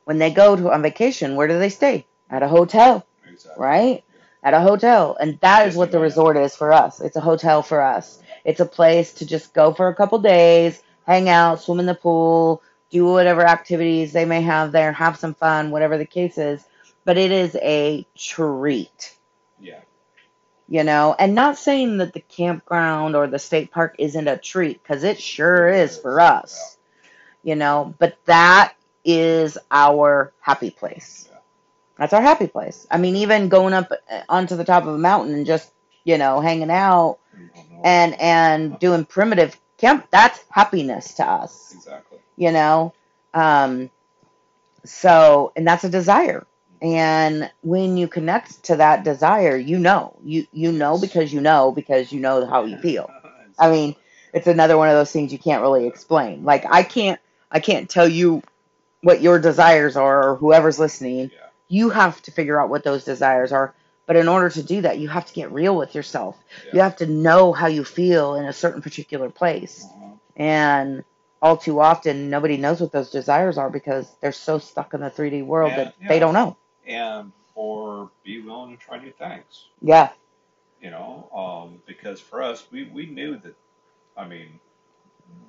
When 0.04 0.18
they 0.18 0.32
go 0.32 0.56
to 0.56 0.72
on 0.72 0.82
vacation, 0.82 1.36
where 1.36 1.48
do 1.48 1.60
they 1.60 1.70
stay? 1.70 2.06
At 2.30 2.44
a 2.44 2.48
hotel, 2.48 3.06
exactly. 3.32 3.64
right? 3.64 4.04
At 4.44 4.56
a 4.56 4.60
hotel. 4.60 5.16
And 5.20 5.40
that 5.42 5.68
is 5.68 5.76
what 5.76 5.92
the 5.92 6.00
resort 6.00 6.36
is 6.38 6.56
for 6.56 6.74
us. 6.74 7.00
It's 7.00 7.16
a 7.16 7.22
hotel 7.22 7.62
for 7.62 7.82
us. 7.82 8.20
It's 8.44 8.60
a 8.60 8.66
place 8.66 9.14
to 9.14 9.26
just 9.26 9.54
go 9.54 9.74
for 9.74 9.88
a 9.88 9.96
couple 9.96 10.18
days, 10.20 10.82
hang 11.06 11.30
out, 11.30 11.62
swim 11.62 11.80
in 11.80 11.86
the 11.86 11.94
pool, 11.94 12.64
do 12.90 13.06
whatever 13.06 13.46
activities 13.46 14.12
they 14.12 14.26
may 14.26 14.42
have 14.42 14.72
there, 14.72 14.92
have 14.92 15.18
some 15.18 15.36
fun, 15.36 15.70
whatever 15.70 15.98
the 15.98 16.06
case 16.06 16.38
is. 16.40 16.64
But 17.06 17.18
it 17.18 17.32
is 17.32 17.56
a 17.56 18.06
treat. 18.18 19.16
You 20.70 20.84
know, 20.86 21.16
and 21.20 21.36
not 21.36 21.58
saying 21.58 21.98
that 21.98 22.14
the 22.14 22.22
campground 22.22 23.16
or 23.16 23.28
the 23.28 23.40
state 23.40 23.72
park 23.72 23.96
isn't 24.00 24.28
a 24.30 24.38
treat, 24.38 24.82
because 24.84 25.04
it 25.04 25.20
sure 25.20 25.70
is 25.70 25.98
for 25.98 26.22
us, 26.22 26.78
you 27.44 27.56
know, 27.56 27.96
but 28.00 28.18
that 28.26 28.74
is 29.06 29.58
our 29.72 30.34
happy 30.42 30.72
place. 30.72 31.30
That's 31.98 32.14
our 32.14 32.22
happy 32.22 32.48
place. 32.48 32.88
I 32.92 32.98
mean, 32.98 33.18
even 33.18 33.50
going 33.50 33.74
up 33.74 33.92
uh, 34.12 34.22
onto 34.30 34.56
the 34.56 34.64
top 34.66 34.84
of 34.84 34.96
a 34.96 34.98
mountain 35.00 35.34
and 35.36 35.46
just, 35.46 35.72
you 36.06 36.18
know, 36.18 36.40
hanging 36.42 36.72
out 36.72 37.20
You 37.38 37.50
don't 37.54 37.72
know. 37.72 37.82
and 37.84 38.22
and 38.22 38.80
doing 38.80 39.06
primitive 39.06 39.60
camp, 39.78 40.08
that's 40.12 40.40
happiness 40.52 41.16
to 41.16 41.26
us 41.26 41.74
exactly. 41.74 42.20
you 42.38 42.52
know 42.52 42.94
um 43.34 43.90
so 44.86 45.52
and 45.56 45.68
that's 45.68 45.84
a 45.86 45.90
desire 45.90 46.46
and 46.82 47.52
when 47.62 47.98
you 47.98 48.08
connect 48.08 48.64
to 48.64 48.76
that 48.78 49.04
desire 49.04 49.58
you 49.58 49.78
know 49.78 50.16
you 50.24 50.48
you 50.52 50.72
know 50.72 50.98
because 50.98 51.34
you 51.34 51.42
know 51.42 51.72
because 51.72 52.12
you 52.12 52.20
know 52.20 52.46
how 52.46 52.64
you 52.66 52.78
feel 52.78 53.10
I 53.58 53.70
mean, 53.70 53.96
it's 54.34 54.48
another 54.48 54.78
one 54.78 54.88
of 54.88 54.96
those 54.96 55.12
things 55.12 55.34
you 55.34 55.40
can't 55.40 55.62
really 55.62 55.86
explain 55.88 56.44
like 56.46 56.66
i 56.70 56.84
can't 56.84 57.20
i 57.52 57.60
can't 57.60 57.90
tell 57.90 58.08
you 58.08 58.42
what 59.02 59.22
your 59.22 59.40
desires 59.40 59.96
are 59.98 60.30
or 60.30 60.36
whoever's 60.38 60.80
listening 60.80 61.32
yeah. 61.34 61.48
you 61.68 61.90
have 61.90 62.22
to 62.24 62.32
figure 62.32 62.60
out 62.62 62.70
what 62.70 62.84
those 62.84 63.04
desires 63.04 63.52
are 63.52 63.74
But 64.10 64.16
in 64.16 64.28
order 64.28 64.50
to 64.50 64.64
do 64.64 64.82
that, 64.82 64.98
you 64.98 65.08
have 65.08 65.26
to 65.28 65.34
get 65.34 65.52
real 65.52 65.76
with 65.78 65.94
yourself. 65.94 66.36
You 66.74 66.80
have 66.82 66.96
to 66.96 67.06
know 67.06 67.54
how 67.54 67.68
you 67.68 67.84
feel 67.86 68.34
in 68.40 68.46
a 68.46 68.54
certain 68.54 68.82
particular 68.82 69.30
place. 69.30 69.86
Mhm. 69.86 70.20
And 70.36 71.04
all 71.44 71.58
too 71.58 71.80
often, 71.80 72.32
nobody 72.32 72.58
knows 72.58 72.82
what 72.82 72.92
those 72.92 73.12
desires 73.12 73.60
are 73.60 73.70
because 73.70 74.10
they're 74.20 74.32
so 74.32 74.58
stuck 74.58 74.96
in 74.96 75.02
the 75.02 75.12
3D 75.12 75.44
world 75.44 75.72
Yeah, 75.72 75.84
that 75.84 75.94
yeah. 76.02 76.08
they 76.10 76.18
don't 76.18 76.34
know. 76.34 76.58
And 76.90 77.34
or 77.56 78.12
be 78.24 78.42
willing 78.42 78.78
to 78.78 78.84
try 78.84 79.00
new 79.00 79.14
things. 79.14 79.68
Yeah, 79.82 80.12
You 80.82 80.92
know, 80.92 81.30
um, 81.34 81.82
because 81.88 82.22
for 82.22 82.44
us, 82.44 82.68
we 82.72 82.86
we 82.86 83.08
knew 83.08 83.38
that. 83.40 83.56
I 84.18 84.28
mean, 84.28 84.60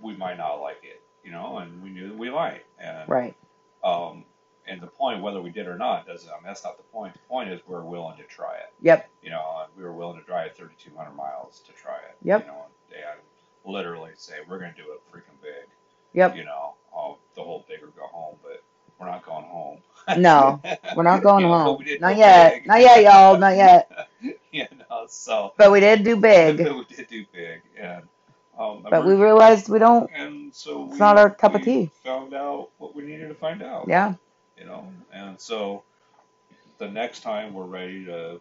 we 0.03 0.17
might 0.17 0.39
not 0.39 0.57
like 0.57 0.81
it. 0.85 1.03
You 1.25 1.33
know, 1.33 1.59
and 1.59 1.83
we 1.83 1.91
knew 1.91 2.09
that 2.11 2.19
we 2.19 2.31
might. 2.31 2.65
And 2.81 3.09
right. 3.09 3.37
um, 3.85 4.25
and 4.67 4.81
the 4.83 4.89
point, 4.89 5.23
whether 5.23 5.43
we 5.43 5.51
did 5.51 5.69
or 5.69 5.79
not, 5.79 6.07
doesn't. 6.07 6.31
I 6.31 6.37
mean, 6.37 6.45
that's 6.47 6.65
not 6.65 6.79
the 6.79 6.85
point. 6.85 7.15
The 7.15 7.21
point 7.29 7.51
is 7.51 7.61
we're 7.67 7.85
willing 7.85 8.19
to 8.19 8.25
try 8.25 8.57
it. 8.57 8.73
Yep. 8.83 9.11
You 9.23 9.31
know, 9.31 9.65
and 9.65 9.77
we 9.77 9.85
were 9.85 9.93
willing 9.95 10.19
to 10.21 10.27
drive 10.27 10.57
3,200 10.57 11.13
miles 11.13 11.61
to 11.67 11.73
try 11.73 11.97
it. 11.97 12.17
Yep. 12.25 12.43
You 12.43 12.49
know, 12.49 12.67
and 12.93 13.21
literally 13.65 14.13
say 14.17 14.35
we're 14.49 14.61
going 14.61 14.75
to 14.75 14.83
do 14.83 14.93
it 14.93 15.01
freaking 15.13 15.41
big. 15.43 15.69
Yep. 16.15 16.37
You 16.37 16.45
know, 16.45 16.75
oh, 16.97 17.19
the 17.37 17.43
whole 17.43 17.65
big 17.69 17.83
or 17.83 17.89
go 17.89 18.07
home, 18.07 18.37
but 18.43 18.63
we're 19.01 19.07
not 19.07 19.25
going 19.27 19.45
home. 19.47 19.79
No, 20.19 20.61
We're 20.97 21.05
not 21.05 21.23
going 21.23 21.45
You 21.45 21.51
know, 21.51 21.59
home. 21.77 21.85
Not 22.01 22.17
yet. 22.17 22.67
Not 22.67 22.81
yet, 22.81 23.03
y'all. 23.05 23.39
Not 23.39 23.57
yet. 23.57 24.09
you 24.53 24.67
know, 24.91 25.07
so 25.09 25.53
But 25.57 25.71
we 25.73 25.81
did 25.81 26.05
do 26.05 26.17
big. 26.17 26.59
but 26.59 26.75
we 26.77 26.85
did 26.97 27.09
do 27.09 27.25
big, 27.33 27.63
and 27.79 28.03
um, 28.59 28.83
But 28.91 29.07
we 29.07 29.15
realized 29.15 29.69
we 29.69 29.79
don't. 29.79 30.11
and 30.15 30.55
so 30.55 30.85
it's 30.85 30.93
we, 30.95 30.99
not 30.99 31.17
our 31.19 31.31
cup 31.31 31.55
of 31.55 31.63
tea. 31.63 31.91
Found 32.05 32.35
out 32.35 32.71
what 32.79 32.95
we 32.95 33.05
needed 33.05 33.29
to 33.29 33.35
find 33.35 33.63
out. 33.63 33.87
Yeah. 33.89 34.15
You 34.59 34.67
know, 34.67 34.87
and 35.13 35.41
so 35.41 35.85
the 36.79 36.89
next 36.89 37.21
time 37.21 37.55
we're 37.55 37.65
ready 37.67 38.05
to 38.07 38.41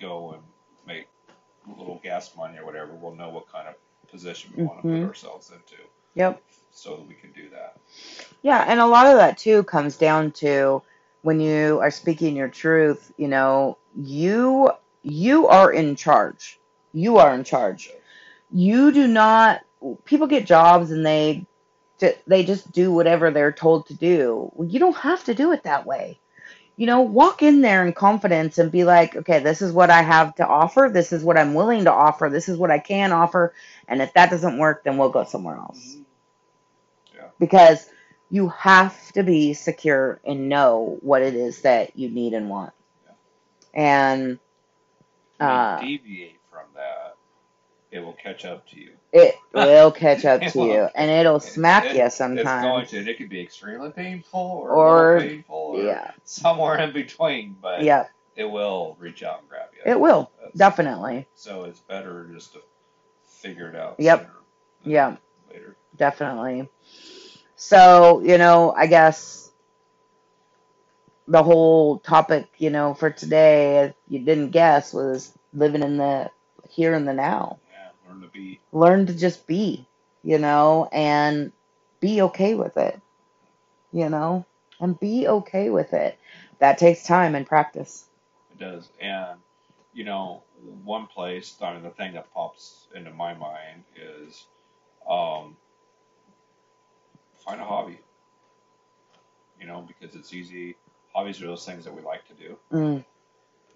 go 0.00 0.32
and 0.32 0.42
make 0.86 1.06
a 1.66 1.78
little 1.78 2.00
gas 2.02 2.34
money 2.36 2.58
or 2.58 2.64
whatever, 2.64 2.92
we'll 2.94 3.14
know 3.14 3.30
what 3.30 3.50
kind 3.50 3.68
of 3.68 3.74
position 4.10 4.52
we 4.56 4.62
want 4.64 4.78
to 4.82 4.88
put 4.88 5.02
ourselves 5.08 5.50
into, 5.50 5.82
Yep. 6.14 6.42
so 6.70 6.96
that 6.96 7.08
we 7.08 7.14
can 7.14 7.32
do 7.32 7.48
that. 7.50 7.78
Yeah, 8.42 8.64
and 8.68 8.80
a 8.80 8.86
lot 8.86 9.06
of 9.06 9.16
that 9.16 9.38
too 9.38 9.62
comes 9.64 9.96
down 9.96 10.32
to 10.32 10.82
when 11.22 11.40
you 11.40 11.80
are 11.80 11.90
speaking 11.90 12.36
your 12.36 12.48
truth, 12.48 13.12
you 13.16 13.28
know, 13.28 13.78
you 13.96 14.70
you 15.02 15.48
are 15.48 15.72
in 15.72 15.96
charge. 15.96 16.58
You 16.92 17.18
are 17.18 17.34
in 17.34 17.44
charge. 17.44 17.90
You 18.52 18.92
do 18.92 19.06
not 19.06 19.62
people 20.04 20.26
get 20.26 20.46
jobs 20.46 20.90
and 20.90 21.04
they 21.04 21.46
they 22.26 22.44
just 22.44 22.70
do 22.72 22.92
whatever 22.92 23.30
they're 23.30 23.52
told 23.52 23.86
to 23.86 23.94
do. 23.94 24.50
Well, 24.54 24.68
you 24.68 24.78
don't 24.78 24.96
have 24.96 25.24
to 25.24 25.34
do 25.34 25.52
it 25.52 25.62
that 25.62 25.86
way. 25.86 26.18
You 26.76 26.86
know, 26.86 27.02
walk 27.02 27.42
in 27.42 27.60
there 27.60 27.86
in 27.86 27.92
confidence 27.92 28.58
and 28.58 28.72
be 28.72 28.84
like, 28.84 29.16
okay, 29.16 29.38
this 29.38 29.62
is 29.62 29.72
what 29.72 29.90
I 29.90 30.02
have 30.02 30.34
to 30.36 30.46
offer. 30.46 30.90
This 30.92 31.12
is 31.12 31.22
what 31.22 31.38
I'm 31.38 31.54
willing 31.54 31.84
to 31.84 31.92
offer. 31.92 32.28
This 32.30 32.48
is 32.48 32.58
what 32.58 32.70
I 32.70 32.80
can 32.80 33.12
offer. 33.12 33.54
And 33.86 34.02
if 34.02 34.12
that 34.14 34.30
doesn't 34.30 34.58
work, 34.58 34.82
then 34.84 34.98
we'll 34.98 35.10
go 35.10 35.24
somewhere 35.24 35.56
else. 35.56 35.96
Because 37.38 37.86
you 38.30 38.48
have 38.48 39.12
to 39.12 39.22
be 39.22 39.54
secure 39.54 40.20
and 40.24 40.48
know 40.48 40.98
what 41.02 41.22
it 41.22 41.34
is 41.34 41.62
that 41.62 41.96
you 41.96 42.10
need 42.10 42.32
and 42.34 42.48
want. 42.48 42.72
And 43.72 44.38
When 45.38 45.48
uh, 45.48 45.78
you 45.82 45.98
deviate 45.98 46.38
from 46.50 46.66
that, 46.74 47.16
it 47.90 48.00
will 48.00 48.12
catch 48.14 48.44
up 48.44 48.66
to 48.70 48.80
you. 48.80 48.92
it 49.12 49.34
will 49.54 49.90
catch 49.92 50.24
up 50.24 50.42
It 50.42 50.52
to 50.52 50.62
you 50.64 50.88
and 50.94 51.10
it'll 51.10 51.40
smack 51.40 51.84
It- 51.86 51.96
you 51.96 52.02
It's 52.04 52.18
going 52.18 52.36
sometimes. 52.38 52.90
to. 52.90 52.98
and 52.98 53.08
It 53.08 53.18
could 53.18 53.28
be 53.28 53.40
extremely 53.40 53.90
painful 53.90 54.40
or, 54.40 54.70
Or- 54.70 55.20
painful 55.20 55.56
or 55.56 55.82
Yeah, 55.82 56.10
somewhere 56.24 56.78
in 56.78 56.92
between, 56.92 57.56
but 57.60 57.82
yeah, 57.82 58.06
it 58.36 58.44
will 58.44 58.96
reach 58.98 59.22
out 59.22 59.40
and 59.40 59.48
grab 59.48 59.68
you. 59.74 59.90
it 59.90 59.98
will. 59.98 60.30
That's- 60.38 60.56
Definitely. 60.56 61.26
So 61.34 61.64
it's 61.64 61.80
better 61.80 62.28
just 62.32 62.52
to 62.54 62.60
figure 63.28 63.68
it 63.68 63.76
out. 63.76 63.96
Yep. 63.98 64.30
Yeah. 64.84 65.16
Later. 65.50 65.76
Definitely. 65.96 66.68
So, 67.64 68.20
you 68.20 68.38
know, 68.38 68.72
I 68.76 68.86
guess 68.86 69.50
the 71.28 71.42
whole 71.42 71.98
topic, 71.98 72.48
you 72.58 72.70
know, 72.70 72.94
for 72.94 73.10
today, 73.10 73.78
if 73.84 73.94
you 74.08 74.20
didn't 74.20 74.50
guess, 74.50 74.92
was 74.92 75.32
living 75.52 75.82
in 75.82 75.96
the 75.98 76.30
here 76.68 76.94
and 76.94 77.06
the 77.06 77.14
now. 77.14 77.58
Yeah. 77.70 77.90
Learn 78.10 78.20
to 78.22 78.28
be. 78.28 78.60
learn 78.72 79.06
to 79.06 79.14
just 79.14 79.46
be, 79.46 79.86
you 80.22 80.38
know, 80.38 80.88
and 80.92 81.52
be 82.00 82.22
okay 82.22 82.54
with 82.54 82.76
it, 82.76 83.00
you 83.92 84.08
know, 84.08 84.44
and 84.80 84.98
be 84.98 85.26
okay 85.28 85.70
with 85.70 85.92
it. 85.94 86.18
That 86.60 86.78
takes 86.78 87.04
time 87.04 87.34
and 87.34 87.46
practice. 87.46 88.06
It 88.52 88.58
does. 88.58 88.90
And 89.00 89.40
you 89.92 90.04
know, 90.04 90.42
one 90.84 91.06
place. 91.06 91.56
I 91.62 91.74
mean, 91.74 91.82
the 91.82 91.90
thing 91.90 92.14
that 92.14 92.32
pops 92.32 92.88
into 92.94 93.12
my 93.12 93.34
mind 93.34 93.84
is, 93.96 94.46
um, 95.08 95.56
find 97.44 97.60
a 97.60 97.64
hobby. 97.64 97.98
You 99.60 99.66
know, 99.66 99.86
because 99.86 100.16
it's 100.16 100.32
easy. 100.34 100.76
Hobbies 101.14 101.42
are 101.42 101.46
those 101.46 101.64
things 101.66 101.84
that 101.84 101.94
we 101.94 102.02
like 102.02 102.26
to 102.28 102.34
do. 102.34 102.56
Mm, 102.72 103.04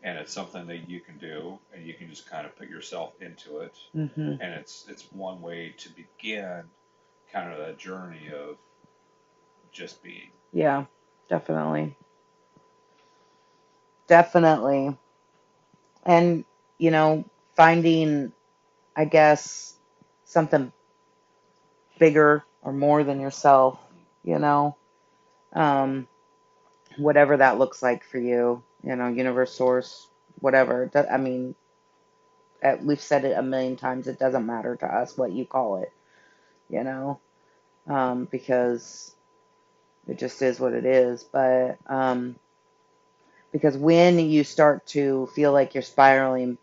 and 0.03 0.19
it's 0.19 0.33
something 0.33 0.67
that 0.67 0.89
you 0.89 1.01
can 1.01 1.19
do 1.19 1.59
and 1.75 1.87
you 1.87 1.95
can 1.95 2.09
just 2.09 2.29
kind 2.29 2.47
of 2.47 2.57
put 2.57 2.69
yourself 2.69 3.15
into 3.21 3.59
it 3.59 3.77
hmm 3.93 4.35
and 4.41 4.55
it's 4.55 4.87
it's 4.89 5.05
one 5.13 5.41
way 5.41 5.75
to 5.79 5.89
begin 5.91 6.63
kind 7.33 7.53
of 7.53 7.59
that 7.59 7.79
journey 7.79 8.31
of 8.35 8.57
just 9.73 10.03
being 10.03 10.31
Yeah, 10.53 10.87
definitely. 11.29 11.97
Definitely. 14.09 14.97
And, 16.05 16.45
you 16.79 16.91
know, 16.91 17.25
finding, 17.57 18.33
I 18.97 19.05
guess, 19.05 19.75
something 20.25 20.73
bigger 21.99 22.45
or 22.63 22.73
more 22.73 23.05
than 23.05 23.21
yourself, 23.21 23.79
you 24.25 24.39
know, 24.39 24.77
um, 25.55 26.07
whatever 26.99 27.37
that 27.37 27.59
looks 27.59 27.83
like 27.83 28.05
for 28.05 28.19
you, 28.19 28.63
you 28.83 28.97
know, 28.97 29.09
universe 29.09 29.53
source, 29.55 30.09
whatever. 30.41 30.91
I 31.11 31.17
mean, 31.19 31.55
we've 32.83 33.01
said 33.01 33.25
it 33.25 33.39
a 33.39 33.43
million 33.43 33.77
times. 33.77 34.07
It 34.09 34.19
doesn't 34.19 34.47
matter 34.47 34.77
to 34.77 34.87
us 34.87 35.17
what 35.17 35.33
you 35.33 35.45
call 35.47 35.79
it, 35.79 35.93
you 36.69 36.85
know, 36.85 37.21
um, 37.89 38.27
because 38.31 39.15
it 40.09 40.19
just 40.19 40.43
is 40.43 40.61
what 40.61 40.73
it 40.73 40.85
is. 40.87 41.25
But 41.25 41.79
um, 41.87 42.37
because 43.53 43.77
when 43.77 44.19
you 44.19 44.45
start 44.45 44.87
to 44.89 45.29
feel 45.35 45.53
like 45.53 45.75
you're 45.75 45.83
spiraling 45.83 46.59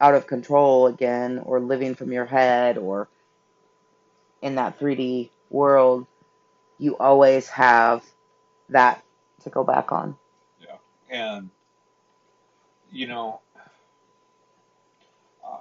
out 0.00 0.14
of 0.14 0.26
control 0.26 0.86
again, 0.88 1.40
or 1.44 1.60
living 1.60 1.94
from 1.94 2.12
your 2.12 2.26
head, 2.26 2.78
or 2.78 3.08
in 4.42 4.56
that 4.56 4.78
3D 4.78 5.30
world, 5.50 6.06
you 6.78 6.96
always 6.98 7.48
have 7.48 8.04
that 8.70 9.02
to 9.42 9.50
go 9.50 9.64
back 9.64 9.92
on. 9.92 10.16
Yeah. 10.60 10.76
And 11.10 11.50
you 12.90 13.06
know 13.06 13.40
uh, 15.46 15.58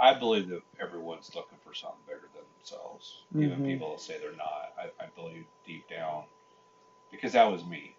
i 0.00 0.14
believe 0.14 0.48
that 0.48 0.62
everyone's 0.80 1.30
looking 1.34 1.58
for 1.64 1.74
something 1.74 2.00
bigger 2.06 2.28
than 2.34 2.44
themselves 2.58 3.22
even 3.38 3.60
Mhm. 3.60 3.66
people 3.66 3.92
that 3.92 4.00
say 4.02 4.18
they're 4.18 4.32
not 4.36 4.72
I, 4.78 5.04
I 5.04 5.06
believe 5.16 5.46
deep 5.66 5.88
down 5.88 6.24
because 7.10 7.32
that 7.34 7.50
was 7.50 7.64
me 7.64 7.96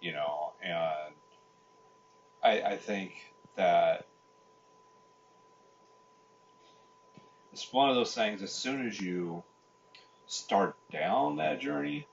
you 0.00 0.12
know 0.12 0.52
and 0.62 1.14
i 2.42 2.62
i 2.72 2.76
think 2.76 3.12
that 3.56 4.06
it's 7.52 7.72
one 7.72 7.90
of 7.90 7.96
those 7.96 8.14
things 8.14 8.42
as 8.42 8.52
soon 8.52 8.86
as 8.86 9.00
you 9.00 9.42
start 10.30 10.76
down 10.92 11.36
that 11.38 11.60
journey 11.60 12.08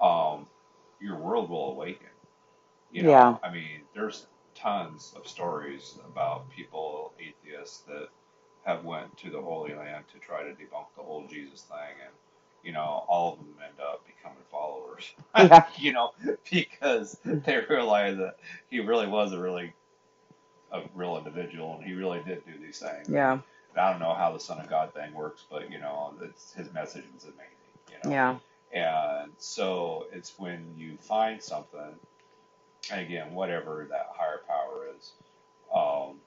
um 0.00 0.46
your 1.00 1.16
world 1.18 1.50
will 1.50 1.72
awaken 1.72 2.08
you 2.90 3.04
know 3.04 3.10
Yeah. 3.10 3.38
i 3.42 3.52
mean 3.52 3.82
there's 3.94 4.26
tons 4.54 5.14
of 5.16 5.28
stories 5.28 5.98
about 6.06 6.50
people 6.50 7.12
atheists 7.20 7.80
that 7.88 8.08
have 8.64 8.84
went 8.84 9.16
to 9.18 9.30
the 9.30 9.40
holy 9.40 9.74
land 9.74 10.04
to 10.12 10.18
try 10.20 10.42
to 10.44 10.50
debunk 10.50 10.86
the 10.96 11.02
whole 11.02 11.26
jesus 11.28 11.62
thing 11.62 11.96
and 12.04 12.14
you 12.62 12.72
know 12.72 13.04
all 13.08 13.34
of 13.34 13.38
them 13.40 13.56
end 13.64 13.80
up 13.80 14.04
becoming 14.06 14.44
followers 14.50 15.12
Yeah. 15.36 15.66
you 15.78 15.92
know 15.92 16.12
because 16.50 17.18
they 17.24 17.58
realize 17.70 18.18
that 18.18 18.36
he 18.68 18.80
really 18.80 19.08
was 19.08 19.32
a 19.32 19.40
really 19.40 19.74
a 20.72 20.82
real 20.94 21.16
individual 21.18 21.76
and 21.76 21.84
he 21.84 21.94
really 21.94 22.22
did 22.24 22.44
do 22.44 22.52
these 22.60 22.78
things 22.80 23.08
Yeah. 23.08 23.38
I 23.78 23.90
don't 23.90 24.00
know 24.00 24.14
how 24.14 24.32
the 24.32 24.40
Son 24.40 24.58
of 24.60 24.68
God 24.68 24.92
thing 24.94 25.12
works, 25.14 25.44
but 25.50 25.70
you 25.70 25.78
know, 25.78 26.14
it's, 26.22 26.52
his 26.52 26.72
message 26.72 27.04
was 27.14 27.24
amazing. 27.24 27.42
You 27.90 27.96
know, 28.04 28.10
Yeah. 28.10 28.38
and 28.72 29.32
so 29.38 30.06
it's 30.12 30.38
when 30.38 30.74
you 30.76 30.96
find 30.98 31.42
something, 31.42 31.94
and 32.90 33.00
again, 33.00 33.34
whatever 33.34 33.86
that 33.90 34.08
higher 34.12 34.40
power 34.46 34.88
is, 34.98 35.12
um, 35.74 36.20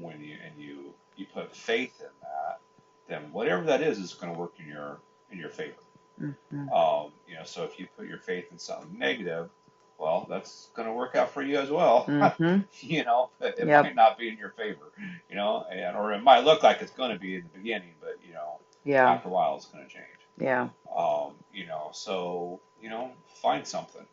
when 0.00 0.20
you 0.22 0.36
and 0.44 0.60
you 0.60 0.94
you 1.16 1.26
put 1.32 1.54
faith 1.56 2.00
in 2.00 2.08
that, 2.22 2.60
then 3.08 3.32
whatever 3.32 3.64
that 3.64 3.82
is 3.82 3.98
is 3.98 4.14
going 4.14 4.32
to 4.32 4.38
work 4.38 4.54
in 4.58 4.66
your 4.66 4.98
in 5.30 5.38
your 5.38 5.50
favor. 5.50 5.74
hmm 6.18 6.68
Um, 6.72 7.12
you 7.28 7.34
know, 7.36 7.44
so 7.44 7.64
if 7.64 7.78
you 7.78 7.86
put 7.96 8.06
your 8.08 8.18
faith 8.18 8.46
in 8.52 8.58
something 8.58 8.98
negative, 8.98 9.50
well, 9.98 10.26
that's 10.28 10.68
going 10.74 10.88
to 10.88 10.94
work 10.94 11.14
out 11.16 11.30
for 11.30 11.42
you 11.42 11.58
as 11.58 11.70
well. 11.70 12.04
hmm 12.06 12.60
you 12.80 13.04
know, 13.04 13.30
it 13.40 13.58
Yep. 13.66 13.84
might 13.84 13.94
not 13.94 14.18
be 14.18 14.28
in 14.28 14.36
your 14.38 14.50
favor, 14.50 14.92
you 15.30 15.36
know, 15.36 15.64
and 15.70 15.96
or 15.96 16.12
it 16.12 16.22
might 16.22 16.44
look 16.44 16.62
like 16.62 16.82
it's 16.82 16.92
going 16.92 17.12
to 17.12 17.18
be 17.18 17.36
in 17.36 17.42
the 17.42 17.58
beginning, 17.58 17.94
but 18.00 18.18
you 18.26 18.34
know, 18.34 18.60
Yeah. 18.84 19.10
after 19.12 19.28
a 19.28 19.32
while, 19.32 19.56
it's 19.56 19.66
going 19.66 19.84
to 19.86 19.90
change. 19.92 20.06
Yeah. 20.38 20.68
Um, 20.96 21.34
you 21.52 21.66
know, 21.66 21.90
so 21.92 22.60
you 22.80 22.90
know, 22.90 23.10
find 23.42 23.66
something, 23.66 24.06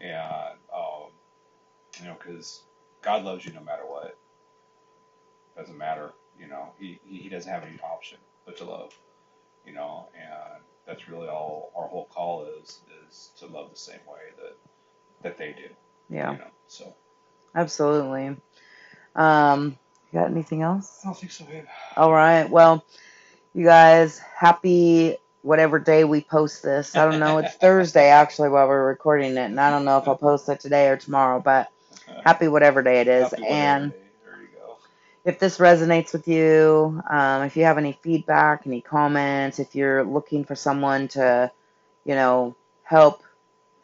and 0.00 0.58
um, 0.74 1.10
you 2.00 2.06
know, 2.06 2.14
because 2.18 2.62
God 3.02 3.24
loves 3.24 3.44
you 3.46 3.52
no 3.52 3.60
matter 3.62 3.84
what. 3.86 4.16
Doesn't 5.56 5.78
matter, 5.78 6.12
you 6.38 6.48
know. 6.48 6.72
He 6.78 6.98
he 7.04 7.18
he 7.18 7.28
doesn't 7.28 7.50
have 7.50 7.62
any 7.64 7.78
option 7.80 8.18
but 8.44 8.56
to 8.58 8.64
love, 8.64 8.92
you 9.64 9.72
know, 9.72 10.08
and 10.14 10.62
that's 10.86 11.08
really 11.08 11.28
all 11.28 11.72
our 11.76 11.86
whole 11.86 12.06
call 12.06 12.46
is 12.60 12.80
is 13.08 13.30
to 13.38 13.46
love 13.46 13.70
the 13.70 13.76
same 13.78 14.00
way 14.08 14.20
that 14.38 14.56
that 15.24 15.36
they 15.38 15.52
do, 15.52 15.68
Yeah. 16.14 16.32
you 16.32 16.38
know. 16.38 16.44
So 16.68 16.94
Absolutely. 17.56 18.36
Um, 19.16 19.78
you 20.12 20.20
got 20.20 20.30
anything 20.30 20.62
else? 20.62 21.00
I 21.04 21.08
don't 21.08 21.18
think 21.18 21.32
so, 21.32 21.44
babe. 21.44 21.64
All 21.96 22.12
right. 22.12 22.48
Well, 22.48 22.84
you 23.54 23.64
guys, 23.64 24.18
happy 24.18 25.16
whatever 25.42 25.78
day 25.78 26.04
we 26.04 26.22
post 26.22 26.62
this. 26.62 26.96
I 26.96 27.04
don't 27.10 27.20
know. 27.20 27.38
It's 27.38 27.54
Thursday 27.60 28.08
actually 28.08 28.48
while 28.50 28.68
we're 28.68 28.86
recording 28.86 29.32
it, 29.32 29.38
and 29.46 29.60
I 29.60 29.70
don't 29.70 29.84
know 29.84 29.98
if 29.98 30.08
I'll 30.08 30.16
post 30.16 30.48
it 30.48 30.60
today 30.60 30.88
or 30.88 30.96
tomorrow, 30.96 31.40
but 31.40 31.70
happy 32.24 32.48
whatever 32.48 32.82
day 32.82 33.00
it 33.00 33.08
is. 33.08 33.32
And 33.32 33.92
day. 33.92 33.98
there 34.24 34.42
you 34.42 34.48
go. 34.56 34.76
if 35.24 35.38
this 35.38 35.58
resonates 35.58 36.12
with 36.12 36.26
you, 36.28 37.02
um, 37.08 37.42
if 37.42 37.56
you 37.56 37.64
have 37.64 37.78
any 37.78 37.92
feedback, 38.02 38.66
any 38.66 38.80
comments, 38.80 39.58
if 39.60 39.74
you're 39.76 40.04
looking 40.04 40.44
for 40.44 40.54
someone 40.56 41.08
to, 41.08 41.50
you 42.04 42.14
know, 42.14 42.56
help 42.82 43.22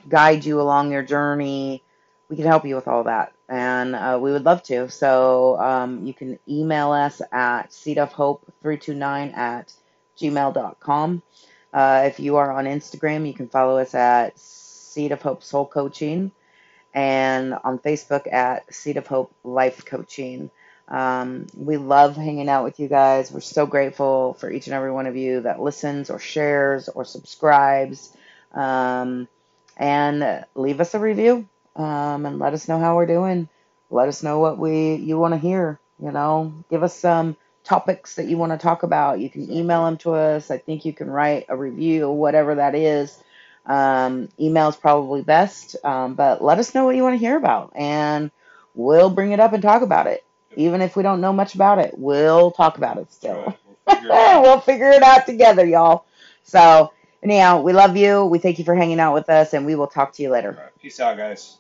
guide 0.09 0.45
you 0.45 0.61
along 0.61 0.93
your 0.93 1.03
journey, 1.03 1.83
we 2.29 2.37
can 2.37 2.47
help 2.47 2.65
you 2.65 2.77
with 2.77 2.89
all 2.89 3.05
that. 3.05 3.33
And 3.49 3.97
uh, 3.97 4.19
we 4.21 4.33
would 4.33 4.45
love 4.45 4.63
to. 4.65 4.89
So 4.91 5.59
um, 5.61 6.07
you 6.07 6.15
can 6.15 6.39
email 6.49 6.93
us 6.93 7.21
at 7.33 7.71
seedofhope329 7.71 9.37
at 9.37 9.73
gmail.com. 10.19 11.23
Uh, 11.73 12.03
if 12.07 12.21
you 12.21 12.37
are 12.37 12.53
on 12.53 12.65
Instagram, 12.65 13.27
you 13.27 13.35
can 13.35 13.49
follow 13.49 13.79
us 13.79 13.95
at 13.95 14.39
Seed 14.39 15.13
of 15.13 15.23
Hope 15.23 15.43
Soul 15.43 15.67
Coaching 15.67 16.33
and 16.95 17.55
on 17.65 17.79
Facebook 17.79 18.33
at 18.33 18.73
Seed 18.75 18.97
of 18.97 19.07
Hope 19.07 19.33
Life 19.45 19.85
Coaching. 19.85 20.51
Um, 20.89 21.47
we 21.57 21.77
love 21.77 22.17
hanging 22.17 22.49
out 22.49 22.65
with 22.65 22.81
you 22.81 22.89
guys. 22.89 23.31
We're 23.31 23.41
so 23.41 23.67
grateful 23.67 24.35
for 24.35 24.51
each 24.51 24.67
and 24.67 24.75
every 24.75 24.91
one 24.91 25.07
of 25.07 25.17
you 25.17 25.43
that 25.43 25.61
listens 25.61 26.11
or 26.11 26.19
shares 26.19 26.89
or 26.89 27.05
subscribes. 27.05 28.13
Um, 28.53 29.29
and 29.81 30.45
leave 30.55 30.81
us 30.81 30.95
a 30.95 31.01
review 31.01 31.49
um, 31.77 32.27
and 32.27 32.39
let 32.39 32.55
us 32.55 32.69
know 32.69 32.79
how 32.79 32.97
we're 32.97 33.07
doing. 33.07 33.49
Let 33.91 34.09
us 34.09 34.23
know 34.23 34.39
what 34.41 34.59
we 34.59 34.97
you 34.97 35.19
want 35.19 35.35
to 35.35 35.39
hear. 35.41 35.81
You 36.03 36.13
know, 36.13 36.55
give 36.71 36.85
us 36.85 36.97
some 36.97 37.37
topics 37.65 38.17
that 38.17 38.27
you 38.27 38.39
want 38.39 38.53
to 38.53 38.59
talk 38.59 38.85
about. 38.85 39.21
You 39.21 39.31
can 39.31 39.51
email 39.51 39.85
them 39.87 39.99
to 39.99 40.13
us. 40.15 40.51
I 40.51 40.59
think 40.59 40.85
you 40.85 40.93
can 40.95 41.11
write 41.11 41.47
a 41.49 41.57
review, 41.57 42.11
whatever 42.11 42.57
that 42.57 42.75
is. 42.77 43.19
Um, 43.67 44.29
email 44.41 44.69
is 44.71 44.77
probably 44.77 45.23
best, 45.23 45.77
um, 45.85 46.15
but 46.15 46.43
let 46.43 46.59
us 46.59 46.75
know 46.75 46.87
what 46.87 46.97
you 46.97 47.03
want 47.03 47.15
to 47.15 47.19
hear 47.19 47.37
about, 47.37 47.73
and 47.75 48.31
we'll 48.75 49.11
bring 49.11 49.33
it 49.33 49.41
up 49.41 49.53
and 49.53 49.63
talk 49.63 49.83
about 49.83 50.07
it. 50.07 50.25
Even 50.57 50.81
if 50.81 50.97
we 50.97 51.03
don't 51.03 51.21
know 51.21 51.33
much 51.33 51.55
about 51.55 51.79
it, 51.79 51.95
we'll 51.97 52.51
talk 52.53 52.79
about 52.79 52.99
it 52.99 53.13
still. 53.13 53.37
Right. 53.37 53.57
We'll 53.65 53.77
figure 53.77 54.11
it 54.13 54.41
we'll 54.43 54.61
figure 54.61 54.91
it 54.91 55.03
out 55.03 55.27
together, 55.27 55.65
y'all. 55.67 56.05
So, 56.45 56.93
anyhow, 57.23 57.63
we 57.63 57.73
love 57.73 57.97
you. 57.97 58.25
We 58.27 58.39
thank 58.39 58.59
you 58.59 58.65
for 58.65 58.75
hanging 58.75 59.01
out 59.01 59.15
with 59.15 59.31
us, 59.31 59.55
and 59.55 59.67
we 59.67 59.75
will 59.77 59.89
talk 59.89 60.13
to 60.15 60.23
you 60.23 60.31
later. 60.31 60.59
Right. 60.59 60.79
Peace 60.81 61.01
out, 61.01 61.17
guys. 61.17 61.60